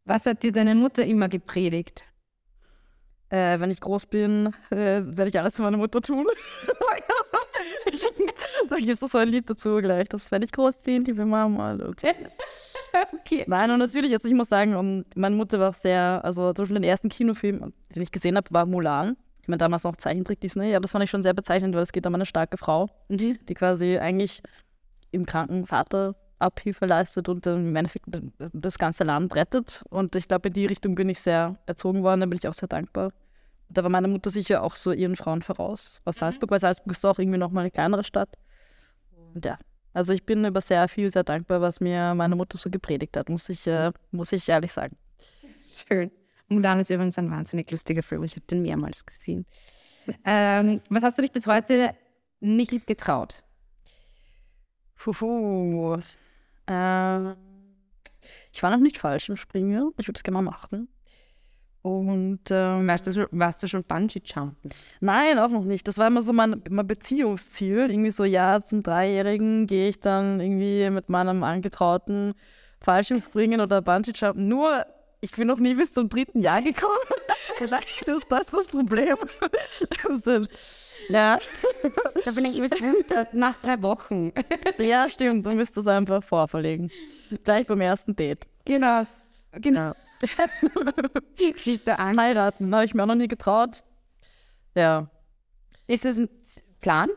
Was 0.05 0.25
hat 0.25 0.43
dir 0.43 0.51
deine 0.51 0.75
Mutter 0.75 1.05
immer 1.05 1.29
gepredigt? 1.29 2.05
Äh, 3.33 3.59
wenn 3.59 3.71
ich 3.71 3.81
groß 3.81 4.05
bin, 4.05 4.53
äh, 4.69 5.01
werde 5.03 5.27
ich 5.27 5.39
alles 5.39 5.55
für 5.55 5.63
meine 5.63 5.75
Mutter 5.75 6.01
tun. 6.01 6.27
da 8.69 8.75
gibt 8.75 9.01
es 9.01 9.11
so 9.11 9.17
ein 9.17 9.27
Lied 9.27 9.49
dazu 9.49 9.77
gleich, 9.77 10.07
dass 10.09 10.29
wenn 10.29 10.43
ich 10.43 10.51
groß 10.51 10.77
bin, 10.83 11.03
liebe 11.03 11.25
Mama. 11.25 11.75
okay. 13.11 13.43
Nein, 13.47 13.71
und 13.71 13.79
natürlich, 13.79 14.13
also 14.13 14.27
ich 14.27 14.35
muss 14.35 14.49
sagen, 14.49 14.75
um, 14.75 15.03
meine 15.15 15.35
Mutter 15.35 15.59
war 15.59 15.69
auch 15.69 15.73
sehr, 15.73 16.21
also 16.23 16.53
zum 16.53 16.65
Beispiel 16.65 16.75
den 16.75 16.83
ersten 16.83 17.09
Kinofilm, 17.09 17.73
den 17.95 18.03
ich 18.03 18.11
gesehen 18.11 18.37
habe, 18.37 18.51
war 18.51 18.67
Mulan. 18.67 19.17
Ich 19.41 19.47
meine, 19.47 19.57
damals 19.57 19.83
noch 19.83 19.95
Zeichentrick 19.95 20.39
Disney, 20.39 20.75
aber 20.75 20.81
das 20.81 20.91
fand 20.91 21.03
ich 21.03 21.09
schon 21.09 21.23
sehr 21.23 21.33
bezeichnend, 21.33 21.73
weil 21.73 21.81
es 21.81 21.91
geht 21.91 22.05
um 22.05 22.13
eine 22.13 22.27
starke 22.27 22.57
Frau, 22.57 22.91
mhm. 23.09 23.39
die 23.47 23.53
quasi 23.55 23.97
eigentlich 23.97 24.43
im 25.09 25.25
kranken 25.25 25.65
Vater 25.65 26.13
Abhilfe 26.37 26.85
leistet 26.85 27.27
und 27.29 27.47
im 27.47 27.75
Endeffekt 27.75 28.05
das 28.37 28.77
ganze 28.77 29.05
Land 29.05 29.35
rettet. 29.35 29.83
Und 29.89 30.15
ich 30.15 30.27
glaube, 30.27 30.49
in 30.49 30.53
die 30.53 30.67
Richtung 30.67 30.93
bin 30.93 31.09
ich 31.09 31.19
sehr 31.19 31.57
erzogen 31.65 32.03
worden, 32.03 32.19
da 32.19 32.25
bin 32.27 32.37
ich 32.37 32.47
auch 32.47 32.53
sehr 32.53 32.67
dankbar. 32.67 33.11
Da 33.73 33.83
war 33.83 33.89
meine 33.89 34.07
Mutter 34.07 34.29
sicher 34.29 34.63
auch 34.63 34.75
so 34.75 34.91
ihren 34.91 35.15
Frauen 35.15 35.41
voraus 35.41 36.01
aus 36.05 36.15
mhm. 36.15 36.19
Salzburg, 36.19 36.51
weil 36.51 36.59
Salzburg 36.59 36.91
ist 36.91 37.05
auch 37.05 37.19
irgendwie 37.19 37.39
nochmal 37.39 37.63
eine 37.63 37.71
kleinere 37.71 38.03
Stadt. 38.03 38.37
Und 39.33 39.45
ja, 39.45 39.57
also 39.93 40.13
ich 40.13 40.25
bin 40.25 40.45
über 40.45 40.61
sehr 40.61 40.87
viel 40.87 41.11
sehr 41.11 41.23
dankbar, 41.23 41.61
was 41.61 41.79
mir 41.79 42.13
meine 42.15 42.35
Mutter 42.35 42.57
so 42.57 42.69
gepredigt 42.69 43.17
hat, 43.17 43.29
muss 43.29 43.49
ich, 43.49 43.67
äh, 43.67 43.91
muss 44.11 44.31
ich 44.31 44.47
ehrlich 44.49 44.71
sagen. 44.71 44.97
Schön. 45.71 46.11
Mulan 46.49 46.79
ist 46.79 46.89
übrigens 46.89 47.17
ein 47.17 47.31
wahnsinnig 47.31 47.69
lustiger 47.71 48.03
Film. 48.03 48.23
Ich 48.23 48.35
habe 48.35 48.45
den 48.45 48.61
mehrmals 48.61 49.05
gesehen. 49.05 49.45
Ähm, 50.25 50.81
was 50.89 51.03
hast 51.03 51.17
du 51.17 51.21
dich 51.21 51.31
bis 51.31 51.47
heute 51.47 51.95
nicht 52.39 52.85
getraut? 52.85 53.43
Puh, 54.95 55.97
äh, 56.67 57.31
ich 58.51 58.63
war 58.63 58.71
noch 58.71 58.79
nicht 58.79 58.97
falsch 58.97 59.29
im 59.29 59.35
Springer. 59.35 59.91
Ich 59.97 60.07
würde 60.07 60.17
es 60.17 60.23
gerne 60.23 60.41
mal 60.41 60.49
machen. 60.49 60.87
Und 61.83 62.39
ähm, 62.49 62.87
warst, 62.87 63.07
du 63.07 63.11
schon, 63.11 63.27
warst 63.31 63.61
du 63.61 63.67
schon 63.67 63.83
Bungee-Jumpen? 63.83 64.71
Nein, 65.01 65.37
auch 65.37 65.49
noch 65.49 65.65
nicht. 65.65 65.85
Das 65.85 65.97
war 65.97 66.07
immer 66.07 66.21
so 66.21 66.31
mein, 66.31 66.63
mein 66.69 66.87
Beziehungsziel. 66.87 67.89
Irgendwie 67.89 68.09
so, 68.09 68.23
ja, 68.23 68.61
zum 68.61 68.83
Dreijährigen 68.83 69.67
gehe 69.67 69.89
ich 69.89 69.99
dann 69.99 70.39
irgendwie 70.39 70.89
mit 70.89 71.09
meinem 71.09 71.43
Angetrauten 71.43 72.35
Fallschirmspringen 72.79 73.59
oder 73.59 73.81
Bungee-Jumpen. 73.81 74.47
Nur, 74.47 74.85
ich 75.19 75.31
bin 75.31 75.45
noch 75.45 75.59
nie 75.59 75.73
bis 75.73 75.93
zum 75.93 76.07
dritten 76.07 76.39
Jahr 76.39 76.61
gekommen. 76.61 76.93
Vielleicht 77.57 78.07
ist 78.07 78.31
das 78.31 78.45
das 78.45 78.67
Problem. 78.67 79.17
also, 80.09 80.45
ja. 81.09 81.37
Da 82.23 82.31
bin 82.31 82.45
ich 82.45 82.61
nach 83.33 83.57
drei 83.57 83.81
Wochen. 83.81 84.31
ja, 84.77 85.09
stimmt. 85.09 85.45
Dann 85.45 85.57
müsst 85.57 85.75
du 85.75 85.81
es 85.81 85.87
einfach 85.87 86.23
vorverlegen. 86.23 86.89
Gleich 87.43 87.67
beim 87.67 87.81
ersten 87.81 88.15
Date. 88.15 88.47
Genau. 88.63 89.05
Genau. 89.51 89.91
Heiraten, 92.19 92.73
habe 92.73 92.85
ich 92.85 92.93
mir 92.93 93.03
auch 93.03 93.07
noch 93.07 93.15
nie 93.15 93.27
getraut. 93.27 93.83
Ja. 94.75 95.09
Ist 95.87 96.05
das 96.05 96.17
ein 96.17 96.29
Plan? 96.79 97.09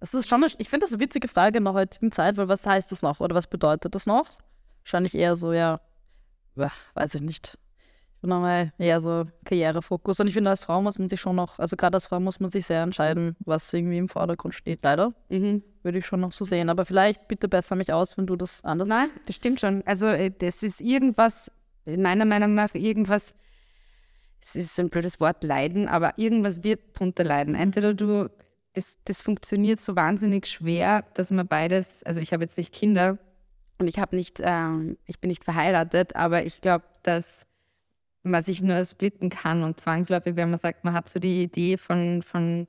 Das 0.00 0.14
ist 0.14 0.28
schon, 0.28 0.42
eine, 0.42 0.52
ich 0.58 0.68
finde 0.68 0.84
das 0.84 0.92
eine 0.92 1.00
witzige 1.00 1.28
Frage 1.28 1.58
in 1.58 1.64
der 1.64 1.72
heutigen 1.72 2.12
Zeit, 2.12 2.36
weil 2.36 2.48
was 2.48 2.66
heißt 2.66 2.92
das 2.92 3.02
noch 3.02 3.20
oder 3.20 3.34
was 3.34 3.46
bedeutet 3.46 3.94
das 3.94 4.06
noch? 4.06 4.38
Wahrscheinlich 4.82 5.14
eher 5.14 5.36
so, 5.36 5.52
ja, 5.52 5.80
weiß 6.94 7.14
ich 7.14 7.22
nicht. 7.22 7.58
Nochmal 8.26 8.72
eher 8.78 9.00
so 9.00 9.24
Karrierefokus. 9.44 10.20
Und 10.20 10.28
ich 10.28 10.34
finde, 10.34 10.50
als 10.50 10.64
Frau 10.64 10.80
muss 10.80 10.98
man 10.98 11.08
sich 11.08 11.20
schon 11.20 11.36
noch, 11.36 11.58
also 11.58 11.76
gerade 11.76 11.96
als 11.96 12.06
Frau 12.06 12.20
muss 12.20 12.40
man 12.40 12.50
sich 12.50 12.66
sehr 12.66 12.82
entscheiden, 12.82 13.36
was 13.40 13.72
irgendwie 13.72 13.98
im 13.98 14.08
Vordergrund 14.08 14.54
steht, 14.54 14.80
leider. 14.82 15.12
Mhm. 15.28 15.62
Würde 15.82 15.98
ich 15.98 16.06
schon 16.06 16.20
noch 16.20 16.32
so 16.32 16.44
sehen. 16.44 16.70
Aber 16.70 16.84
vielleicht 16.84 17.28
bitte 17.28 17.48
besser 17.48 17.76
mich 17.76 17.92
aus, 17.92 18.16
wenn 18.16 18.26
du 18.26 18.36
das 18.36 18.64
anders 18.64 18.88
Nein, 18.88 19.08
siehst. 19.08 19.20
das 19.26 19.36
stimmt 19.36 19.60
schon. 19.60 19.82
Also 19.86 20.06
äh, 20.06 20.30
das 20.30 20.62
ist 20.62 20.80
irgendwas, 20.80 21.50
meiner 21.84 22.24
Meinung 22.24 22.54
nach, 22.54 22.74
irgendwas, 22.74 23.34
es 24.40 24.56
ist 24.56 24.80
ein 24.80 24.90
blödes 24.90 25.20
Wort, 25.20 25.42
leiden, 25.42 25.88
aber 25.88 26.14
irgendwas 26.16 26.62
wird 26.64 26.98
drunter 26.98 27.24
leiden. 27.24 27.54
Entweder 27.54 27.94
du, 27.94 28.30
es, 28.72 28.96
das 29.04 29.20
funktioniert 29.20 29.80
so 29.80 29.96
wahnsinnig 29.96 30.46
schwer, 30.46 31.04
dass 31.14 31.30
man 31.30 31.46
beides, 31.46 32.02
also 32.04 32.20
ich 32.20 32.32
habe 32.32 32.44
jetzt 32.44 32.56
nicht 32.56 32.72
Kinder 32.72 33.18
und 33.78 33.88
ich 33.88 33.98
habe 33.98 34.16
nicht, 34.16 34.40
ähm, 34.42 34.96
ich 35.06 35.20
bin 35.20 35.28
nicht 35.28 35.44
verheiratet, 35.44 36.16
aber 36.16 36.44
ich 36.44 36.60
glaube, 36.60 36.84
dass 37.02 37.46
man 38.24 38.42
sich 38.42 38.60
nur 38.60 38.82
splitten 38.84 39.30
kann 39.30 39.62
und 39.62 39.80
zwangsläufig, 39.80 40.36
wenn 40.36 40.50
man 40.50 40.58
sagt, 40.58 40.84
man 40.84 40.94
hat 40.94 41.08
so 41.08 41.20
die 41.20 41.42
Idee 41.42 41.76
von, 41.76 42.22
von 42.22 42.66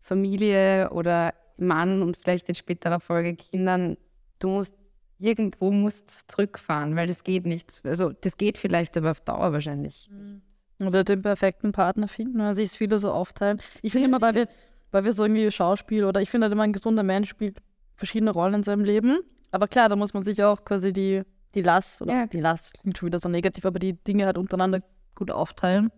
Familie 0.00 0.90
oder 0.90 1.34
Mann 1.58 2.02
und 2.02 2.16
vielleicht 2.16 2.48
in 2.48 2.54
späterer 2.54 3.00
Folge 3.00 3.34
Kindern, 3.34 3.96
du 4.38 4.48
musst 4.48 4.74
irgendwo 5.18 5.70
musst 5.70 6.30
zurückfahren, 6.30 6.94
weil 6.94 7.06
das 7.06 7.24
geht 7.24 7.46
nicht. 7.46 7.80
Also 7.84 8.12
das 8.12 8.36
geht 8.36 8.58
vielleicht, 8.58 8.96
aber 8.96 9.10
auf 9.10 9.20
Dauer 9.20 9.52
wahrscheinlich. 9.52 10.08
Mhm. 10.10 10.42
Oder 10.86 11.04
den 11.04 11.22
perfekten 11.22 11.72
Partner 11.72 12.06
finden, 12.06 12.40
also 12.40 12.62
sich 12.62 12.76
viele 12.76 12.98
so 12.98 13.10
aufteilen. 13.10 13.60
Ich 13.82 13.92
finde 13.92 14.08
immer, 14.08 14.20
weil 14.20 14.34
wir, 14.34 14.48
weil 14.90 15.04
wir 15.04 15.12
so 15.12 15.24
irgendwie 15.24 15.50
Schauspiel 15.50 16.04
oder 16.04 16.20
ich 16.20 16.30
finde 16.30 16.44
halt 16.44 16.52
immer 16.52 16.64
ein 16.64 16.74
gesunder 16.74 17.02
Mensch 17.02 17.30
spielt 17.30 17.58
verschiedene 17.96 18.30
Rollen 18.30 18.54
in 18.54 18.62
seinem 18.62 18.84
Leben. 18.84 19.20
Aber 19.50 19.68
klar, 19.68 19.88
da 19.88 19.96
muss 19.96 20.12
man 20.12 20.22
sich 20.22 20.42
auch 20.44 20.64
quasi 20.64 20.92
die 20.92 21.22
die 21.56 21.62
Last, 21.62 22.02
oder 22.02 22.14
Ja. 22.14 22.26
die 22.26 22.40
Last 22.40 22.74
klingt 22.74 22.98
schon 22.98 23.06
wieder 23.06 23.18
so 23.18 23.28
negativ, 23.28 23.64
aber 23.66 23.78
die 23.78 23.94
Dinge 23.94 24.26
halt 24.26 24.38
untereinander 24.38 24.82
gut 25.14 25.30
aufteilen. 25.30 25.90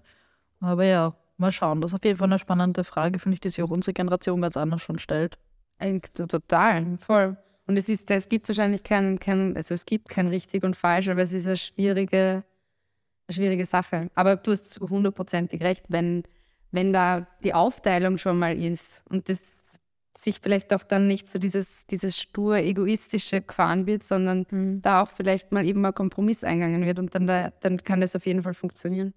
Aber 0.60 0.84
ja, 0.84 1.14
mal 1.36 1.52
schauen. 1.52 1.80
Das 1.80 1.90
ist 1.90 1.96
auf 1.96 2.04
jeden 2.04 2.16
Fall 2.18 2.28
eine 2.28 2.38
spannende 2.38 2.84
Frage, 2.84 3.18
finde 3.18 3.34
ich, 3.34 3.40
die 3.40 3.48
sich 3.50 3.62
auch 3.62 3.70
unsere 3.70 3.92
Generation 3.92 4.40
ganz 4.40 4.56
anders 4.56 4.82
schon 4.82 4.98
stellt. 4.98 5.36
Total, 6.14 6.98
voll. 6.98 7.36
Und 7.66 7.76
es 7.76 7.88
ist, 7.88 8.10
es 8.10 8.28
gibt 8.28 8.48
wahrscheinlich 8.48 8.82
kein, 8.82 9.18
kein, 9.18 9.56
also 9.56 9.74
es 9.74 9.84
gibt 9.84 10.08
kein 10.08 10.28
richtig 10.28 10.64
und 10.64 10.74
falsch, 10.74 11.08
aber 11.08 11.22
es 11.22 11.32
ist 11.32 11.46
eine 11.46 11.56
schwierige, 11.56 12.42
eine 13.26 13.34
schwierige 13.34 13.66
Sache. 13.66 14.10
Aber 14.14 14.36
du 14.36 14.50
hast 14.52 14.80
hundertprozentig 14.80 15.62
recht, 15.62 15.86
wenn, 15.90 16.22
wenn 16.72 16.92
da 16.92 17.26
die 17.44 17.52
Aufteilung 17.52 18.16
schon 18.18 18.38
mal 18.38 18.56
ist 18.56 19.02
und 19.10 19.28
das 19.28 19.38
sich 20.22 20.40
vielleicht 20.40 20.72
auch 20.72 20.82
dann 20.82 21.06
nicht 21.06 21.28
so 21.28 21.38
dieses, 21.38 21.86
dieses 21.86 22.18
stur 22.18 22.56
egoistische 22.56 23.40
gefahren 23.40 23.86
wird, 23.86 24.02
sondern 24.02 24.80
da 24.82 25.02
auch 25.02 25.10
vielleicht 25.10 25.52
mal 25.52 25.64
eben 25.64 25.84
ein 25.84 25.94
Kompromiss 25.94 26.42
eingegangen 26.44 26.84
wird 26.84 26.98
und 26.98 27.14
dann, 27.14 27.26
da, 27.26 27.50
dann 27.60 27.82
kann 27.84 28.00
das 28.00 28.16
auf 28.16 28.26
jeden 28.26 28.42
Fall 28.42 28.54
funktionieren. 28.54 29.14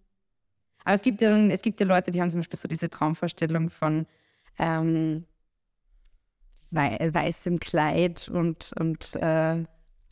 Aber 0.83 0.95
es 0.95 1.01
gibt 1.01 1.21
ja, 1.21 1.29
dann- 1.29 1.51
es 1.51 1.61
gibt 1.61 1.79
ja 1.79 1.85
Leute, 1.85 2.11
die 2.11 2.21
haben 2.21 2.29
zum 2.29 2.39
Beispiel 2.41 2.59
so 2.59 2.67
diese 2.67 2.89
Traumvorstellung 2.89 3.69
von 3.69 4.05
ähm, 4.59 5.25
wei 6.71 6.97
weißem 7.13 7.59
Kleid 7.59 8.29
und, 8.29 8.71
und 8.79 9.15
äh, 9.15 9.19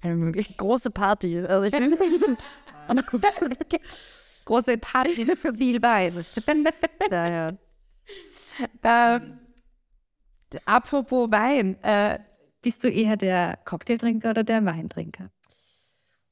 allem 0.02 0.20
möglichen. 0.20 0.56
Große 0.58 0.92
Party. 0.92 1.40
Also 1.40 1.64
ich 1.64 1.76
finde, 1.76 1.98
Große 4.46 4.78
Party 4.80 5.26
für 5.36 5.54
viel 5.54 5.82
Wein. 5.82 6.14
ja, 7.12 7.28
ja. 7.30 7.54
ähm, 8.84 9.40
apropos 10.66 11.30
Wein, 11.32 11.82
äh, 11.84 12.20
bist 12.62 12.84
du 12.84 12.90
eher 12.90 13.18
der 13.18 13.58
Cocktailtrinker 13.66 14.32
oder 14.32 14.44
der 14.44 14.66
Weintrinker? 14.66 15.30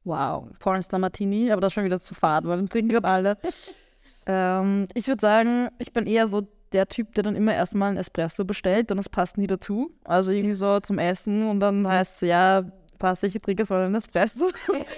Wow, 0.04 0.48
Pornstar 0.60 1.00
Martini, 1.00 1.52
aber 1.52 1.62
das 1.62 1.70
ist 1.70 1.74
schon 1.74 1.84
wieder 1.84 2.00
zu 2.00 2.16
fad, 2.16 2.46
weil 2.46 2.58
dann 2.58 2.70
trinken 2.70 2.90
gerade 2.90 3.08
alle. 3.08 3.38
ähm, 4.26 4.88
ich 4.94 5.08
würde 5.08 5.22
sagen, 5.22 5.70
ich 5.80 5.92
bin 5.94 6.06
eher 6.06 6.28
so 6.28 6.48
der 6.72 6.88
Typ, 6.88 7.14
der 7.16 7.24
dann 7.24 7.36
immer 7.36 7.54
erstmal 7.54 7.90
einen 7.90 7.98
Espresso 7.98 8.46
bestellt 8.46 8.92
und 8.92 9.00
es 9.00 9.10
passt 9.10 9.38
nie 9.38 9.48
dazu. 9.48 9.92
Also 10.04 10.32
irgendwie 10.32 10.56
so 10.56 10.80
zum 10.80 11.00
Essen 11.00 11.48
und 11.48 11.60
dann 11.60 11.88
heißt 11.88 12.16
es, 12.16 12.28
ja, 12.28 12.64
passt, 13.00 13.24
ich 13.24 13.34
trinke 13.34 13.64
jetzt 13.64 13.70
mal 13.70 13.84
einen 13.84 13.96
Espresso. 13.96 14.50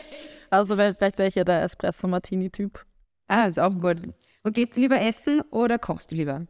also 0.49 0.75
vielleicht 0.75 1.17
wäre 1.17 1.27
ich 1.27 1.35
ja 1.35 1.43
der 1.43 1.63
Espresso 1.63 2.07
Martini-Typ. 2.07 2.85
Ah, 3.27 3.45
ist 3.45 3.59
auch 3.59 3.73
gut. 3.73 4.01
Und 4.43 4.55
gehst 4.55 4.75
du 4.75 4.81
lieber 4.81 4.99
essen 4.99 5.41
oder 5.51 5.77
kochst 5.77 6.11
du 6.11 6.15
lieber? 6.15 6.47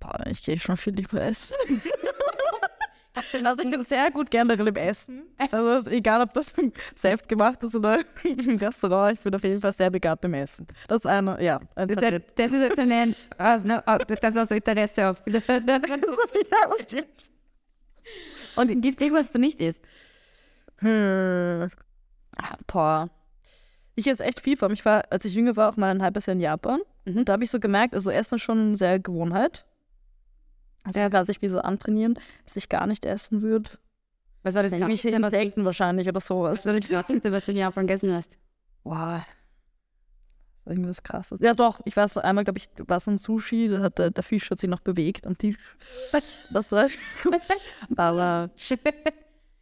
Boah, 0.00 0.24
ich 0.30 0.42
gehe 0.42 0.58
schon 0.58 0.76
viel 0.76 0.94
lieber 0.94 1.20
essen. 1.20 1.54
Also 3.44 3.62
ich 3.64 3.70
bin 3.70 3.82
sehr 3.84 4.10
gut 4.10 4.30
generell 4.30 4.68
im 4.68 4.76
Essen. 4.76 5.22
Also 5.50 5.90
egal, 5.90 6.22
ob 6.22 6.32
das 6.34 6.54
selbst 6.94 7.28
gemacht 7.28 7.60
ist 7.64 7.74
oder 7.74 7.98
im 8.22 8.56
Restaurant, 8.56 9.18
ich 9.18 9.24
bin 9.24 9.34
auf 9.34 9.42
jeden 9.42 9.60
Fall 9.60 9.72
sehr 9.72 9.90
begabt 9.90 10.24
im 10.24 10.34
Essen. 10.34 10.68
Das 10.86 10.98
ist 10.98 11.06
eine, 11.06 11.42
ja, 11.42 11.60
ein 11.74 11.88
Das 11.88 12.00
ist, 12.12 12.22
das 12.36 12.52
ist 12.52 12.60
jetzt 12.60 12.78
ein 12.78 13.14
also, 13.36 13.66
ne, 13.66 13.82
das 13.86 14.20
ist 14.20 14.36
also 14.36 14.54
Interesse 14.54 15.10
auf. 15.10 15.20
Und 18.56 18.80
gibt 18.80 19.00
es 19.00 19.04
irgendwas, 19.04 19.26
was 19.26 19.32
du 19.32 19.38
nicht 19.38 19.60
isst? 19.60 19.80
Hm. 20.78 21.70
Ah, 22.36 22.56
Boah. 22.66 23.10
Ich 23.94 24.06
esse 24.06 24.22
echt 24.24 24.40
viel 24.40 24.56
vor 24.56 24.66
allem. 24.68 24.74
Ich 24.74 24.84
war, 24.84 25.02
als 25.10 25.24
ich 25.24 25.34
jünger 25.34 25.56
war, 25.56 25.70
auch 25.70 25.76
mal 25.76 25.90
ein 25.90 26.02
halbes 26.02 26.26
Jahr 26.26 26.34
in 26.36 26.40
Japan. 26.40 26.80
Mhm. 27.04 27.24
Da 27.24 27.32
habe 27.32 27.42
ich 27.42 27.50
so 27.50 27.58
gemerkt, 27.58 27.94
also 27.94 28.10
Essen 28.10 28.36
ist 28.36 28.42
schon 28.42 28.58
eine 28.58 28.76
sehr 28.76 29.00
Gewohnheit. 29.00 29.64
Also 30.88 31.00
ja. 31.00 31.10
kann 31.10 31.26
sich 31.26 31.42
wie 31.42 31.50
so 31.50 31.58
antrainieren, 31.60 32.14
dass 32.44 32.56
ich 32.56 32.70
gar 32.70 32.86
nicht 32.86 33.04
essen 33.04 33.42
würde. 33.42 33.68
Was 34.42 34.54
war 34.54 34.62
das 34.62 34.72
was, 34.72 34.80
du- 34.80 35.08
Insekten 35.10 35.66
wahrscheinlich 35.66 36.08
oder 36.08 36.20
sowas. 36.22 36.60
was 36.60 36.66
war 36.66 36.72
das 36.80 36.88
Krasseste, 36.88 37.30
was 37.30 37.44
du 37.44 37.50
in 37.50 37.58
Japan 37.58 37.86
gegessen 37.86 38.10
hast? 38.14 38.38
Wow. 38.84 39.20
Irgendwas 40.64 41.02
krasses. 41.02 41.40
Ja 41.40 41.52
doch, 41.52 41.80
ich 41.84 41.94
weiß 41.94 42.14
so 42.14 42.20
einmal, 42.20 42.44
glaube 42.44 42.58
ich, 42.58 42.70
war 42.86 43.00
so 43.00 43.10
ein 43.10 43.18
Sushi, 43.18 43.68
da 43.68 43.80
hat 43.80 43.98
der, 43.98 44.10
der 44.10 44.22
Fisch 44.22 44.50
hat 44.50 44.60
sich 44.60 44.70
noch 44.70 44.80
bewegt 44.80 45.26
am 45.26 45.36
Tisch. 45.36 45.56
Das 46.50 46.72
war. 46.72 46.88
Aber 47.96 48.50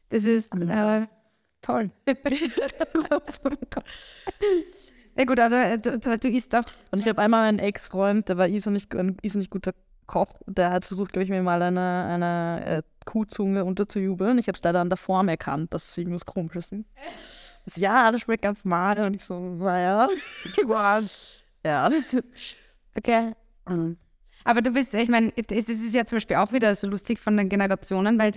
Das 0.09 0.25
ist 0.25 0.55
äh, 0.55 1.07
toll. 1.61 1.91
Ja 5.19 5.25
gut, 5.25 5.41
aber 5.41 5.65
äh, 5.65 5.79
du, 5.79 5.99
du, 5.99 6.19
du 6.19 6.29
isst 6.29 6.55
auch. 6.55 6.65
Und 6.91 6.99
ich 6.99 7.09
habe 7.09 7.23
einmal 7.23 7.49
einen 7.49 7.59
Ex-Freund, 7.59 8.29
der 8.29 8.37
war 8.37 8.49
irrsinnig, 8.49 8.95
ein 8.95 9.17
irrsinnig 9.23 9.49
guter 9.49 9.73
Koch. 10.07 10.41
Der 10.47 10.71
hat 10.71 10.85
versucht, 10.85 11.13
glaube 11.13 11.25
ich, 11.25 11.31
mir 11.31 11.43
mal 11.43 11.63
eine, 11.63 12.05
eine 12.09 12.67
äh, 12.67 12.83
Kuhzunge 13.05 13.65
unterzujubeln. 13.65 14.39
Ich 14.39 14.49
habe 14.49 14.57
es 14.57 14.65
leider 14.65 14.81
an 14.81 14.91
der 14.91 14.97
Form 14.97 15.29
erkannt, 15.29 15.73
dass 15.73 15.89
es 15.89 15.99
irgendwas 15.99 16.27
Komisches 16.27 16.73
ist. 16.73 16.85
Ich 17.67 17.75
so, 17.75 17.81
ja, 17.81 18.11
das 18.13 18.23
schmeckt 18.23 18.43
ganz 18.43 18.65
mal. 18.65 18.99
Und 18.99 19.15
ich 19.15 19.25
so, 19.25 19.39
naja. 19.39 20.09
ja. 21.65 21.91
Okay. 22.97 23.33
Mhm. 23.69 23.97
Aber 24.45 24.63
du 24.63 24.71
bist, 24.71 24.95
ich 24.95 25.09
meine, 25.09 25.33
es 25.37 25.69
ist 25.69 25.95
ja 25.95 26.05
zum 26.05 26.17
Beispiel 26.17 26.37
auch 26.37 26.53
wieder 26.53 26.75
so 26.75 26.87
lustig 26.89 27.19
von 27.19 27.37
den 27.37 27.49
Generationen, 27.49 28.19
weil 28.19 28.33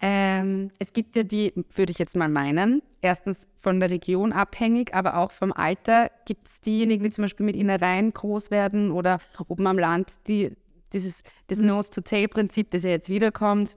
ähm, 0.00 0.70
es 0.78 0.92
gibt 0.92 1.16
ja 1.16 1.22
die, 1.22 1.52
würde 1.74 1.90
ich 1.90 1.98
jetzt 1.98 2.16
mal 2.16 2.28
meinen, 2.28 2.82
erstens 3.00 3.48
von 3.58 3.80
der 3.80 3.88
Region 3.88 4.32
abhängig, 4.32 4.94
aber 4.94 5.16
auch 5.16 5.30
vom 5.30 5.52
Alter 5.52 6.10
gibt 6.26 6.48
es 6.48 6.60
diejenigen, 6.60 7.04
die 7.04 7.10
zum 7.10 7.22
Beispiel 7.22 7.46
mit 7.46 7.56
Innereien 7.56 8.12
groß 8.12 8.50
werden 8.50 8.90
oder 8.92 9.18
oben 9.48 9.66
am 9.66 9.78
Land, 9.78 10.10
die 10.26 10.54
dieses 10.96 11.22
das 11.46 11.58
Nose-to-Tail-Prinzip, 11.58 12.70
das 12.70 12.82
ja 12.82 12.90
jetzt 12.90 13.08
wiederkommt. 13.08 13.76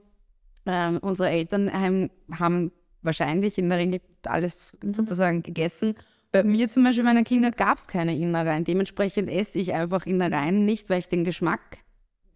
Ähm, 0.66 0.98
unsere 1.02 1.30
Eltern 1.30 1.72
haben, 1.72 2.10
haben 2.38 2.72
wahrscheinlich 3.02 3.56
in 3.58 3.68
der 3.68 3.78
Regel 3.78 4.00
alles 4.24 4.76
sozusagen 4.82 5.42
gegessen. 5.42 5.94
Bei 6.32 6.44
mir 6.44 6.68
zum 6.68 6.84
Beispiel, 6.84 7.04
meiner 7.04 7.24
Kinder, 7.24 7.50
gab 7.50 7.78
es 7.78 7.86
keine 7.86 8.16
Innereien. 8.16 8.64
Dementsprechend 8.64 9.28
esse 9.28 9.58
ich 9.58 9.74
einfach 9.74 10.06
Innereien 10.06 10.64
nicht, 10.64 10.88
weil 10.88 11.00
ich 11.00 11.08
den 11.08 11.24
Geschmack, 11.24 11.78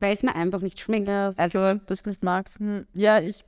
weil 0.00 0.12
es 0.12 0.22
mir 0.22 0.34
einfach 0.34 0.60
nicht 0.60 0.80
schmeckt. 0.80 1.06
Ja, 1.06 1.30
also, 1.36 1.74
das 1.74 2.04
nicht 2.04 2.24
magst. 2.24 2.58
Hm. 2.58 2.86
Ja, 2.92 3.20
ich 3.20 3.44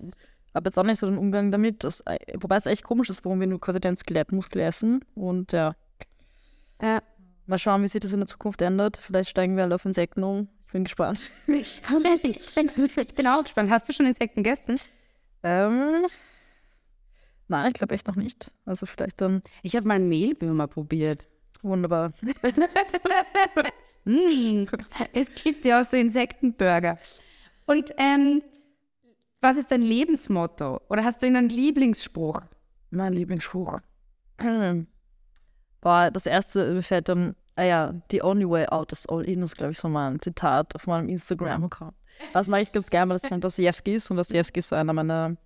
habe 0.54 0.68
jetzt 0.68 0.78
auch 0.78 0.84
nicht 0.84 1.00
so 1.00 1.06
den 1.06 1.18
Umgang 1.18 1.50
damit. 1.50 1.82
Das, 1.82 2.04
wobei 2.40 2.56
es 2.56 2.66
echt 2.66 2.84
komisch 2.84 3.10
ist, 3.10 3.24
warum 3.24 3.40
wir 3.40 3.46
nur 3.46 3.60
quasi 3.60 3.80
den 3.80 3.96
Skelettmuskel 3.96 4.62
essen. 4.62 5.04
Und 5.14 5.52
ja, 5.52 5.74
äh, 6.78 7.00
mal 7.46 7.58
schauen, 7.58 7.82
wie 7.82 7.88
sich 7.88 8.00
das 8.00 8.12
in 8.12 8.20
der 8.20 8.28
Zukunft 8.28 8.62
ändert. 8.62 8.96
Vielleicht 8.96 9.30
steigen 9.30 9.56
wir 9.56 9.64
alle 9.64 9.74
auf 9.74 9.84
Insekten 9.84 10.22
um. 10.22 10.48
Ich 10.66 10.72
bin 10.72 10.84
gespannt. 10.84 11.30
ich 11.46 11.82
bin 13.14 13.26
auch 13.26 13.42
gespannt. 13.44 13.70
Hast 13.70 13.88
du 13.88 13.92
schon 13.92 14.06
Insekten 14.06 14.42
gegessen? 14.42 14.78
Ähm, 15.42 16.06
nein, 17.48 17.68
ich 17.68 17.74
glaube 17.74 17.94
echt 17.94 18.06
noch 18.08 18.16
nicht. 18.16 18.50
Also 18.64 18.86
vielleicht 18.86 19.20
dann 19.20 19.42
Ich 19.62 19.76
habe 19.76 19.86
mal 19.86 19.98
Mehlwürmer 19.98 20.66
probiert. 20.66 21.26
wunderbar. 21.62 22.12
Mm, 24.04 24.64
es 25.12 25.32
gibt 25.34 25.64
ja 25.64 25.80
auch 25.80 25.84
so 25.84 25.96
Insektenburger. 25.96 26.98
Und 27.66 27.92
ähm, 27.96 28.42
was 29.40 29.56
ist 29.56 29.70
dein 29.70 29.82
Lebensmotto? 29.82 30.80
Oder 30.88 31.04
hast 31.04 31.22
du 31.22 31.26
einen 31.26 31.48
Lieblingsspruch? 31.48 32.40
Mein 32.90 33.12
Lieblingsspruch. 33.12 33.80
War 35.82 36.10
das 36.10 36.26
erste, 36.26 36.72
mir 36.74 36.82
fällt 36.82 37.08
dann, 37.08 37.36
ah 37.56 37.62
ja, 37.62 37.94
the 38.10 38.22
only 38.22 38.48
way 38.48 38.66
out 38.66 38.92
is 38.92 39.06
all 39.06 39.24
in, 39.24 39.42
ist 39.42 39.56
glaube 39.56 39.72
ich 39.72 39.78
so 39.78 39.88
mein 39.88 40.20
Zitat 40.20 40.74
auf 40.74 40.86
meinem 40.86 41.08
Instagram-Account. 41.08 41.94
Das 42.32 42.48
mache 42.48 42.62
ich 42.62 42.72
ganz 42.72 42.88
gerne, 42.88 43.10
weil 43.10 43.18
das 43.18 43.28
von 43.28 43.40
Dostoevsky 43.40 43.94
ist 43.94 44.10
und 44.10 44.16
Dostoevsky 44.16 44.60
ist 44.60 44.68
so 44.68 44.76
einer 44.76 44.92
meiner 44.92 45.36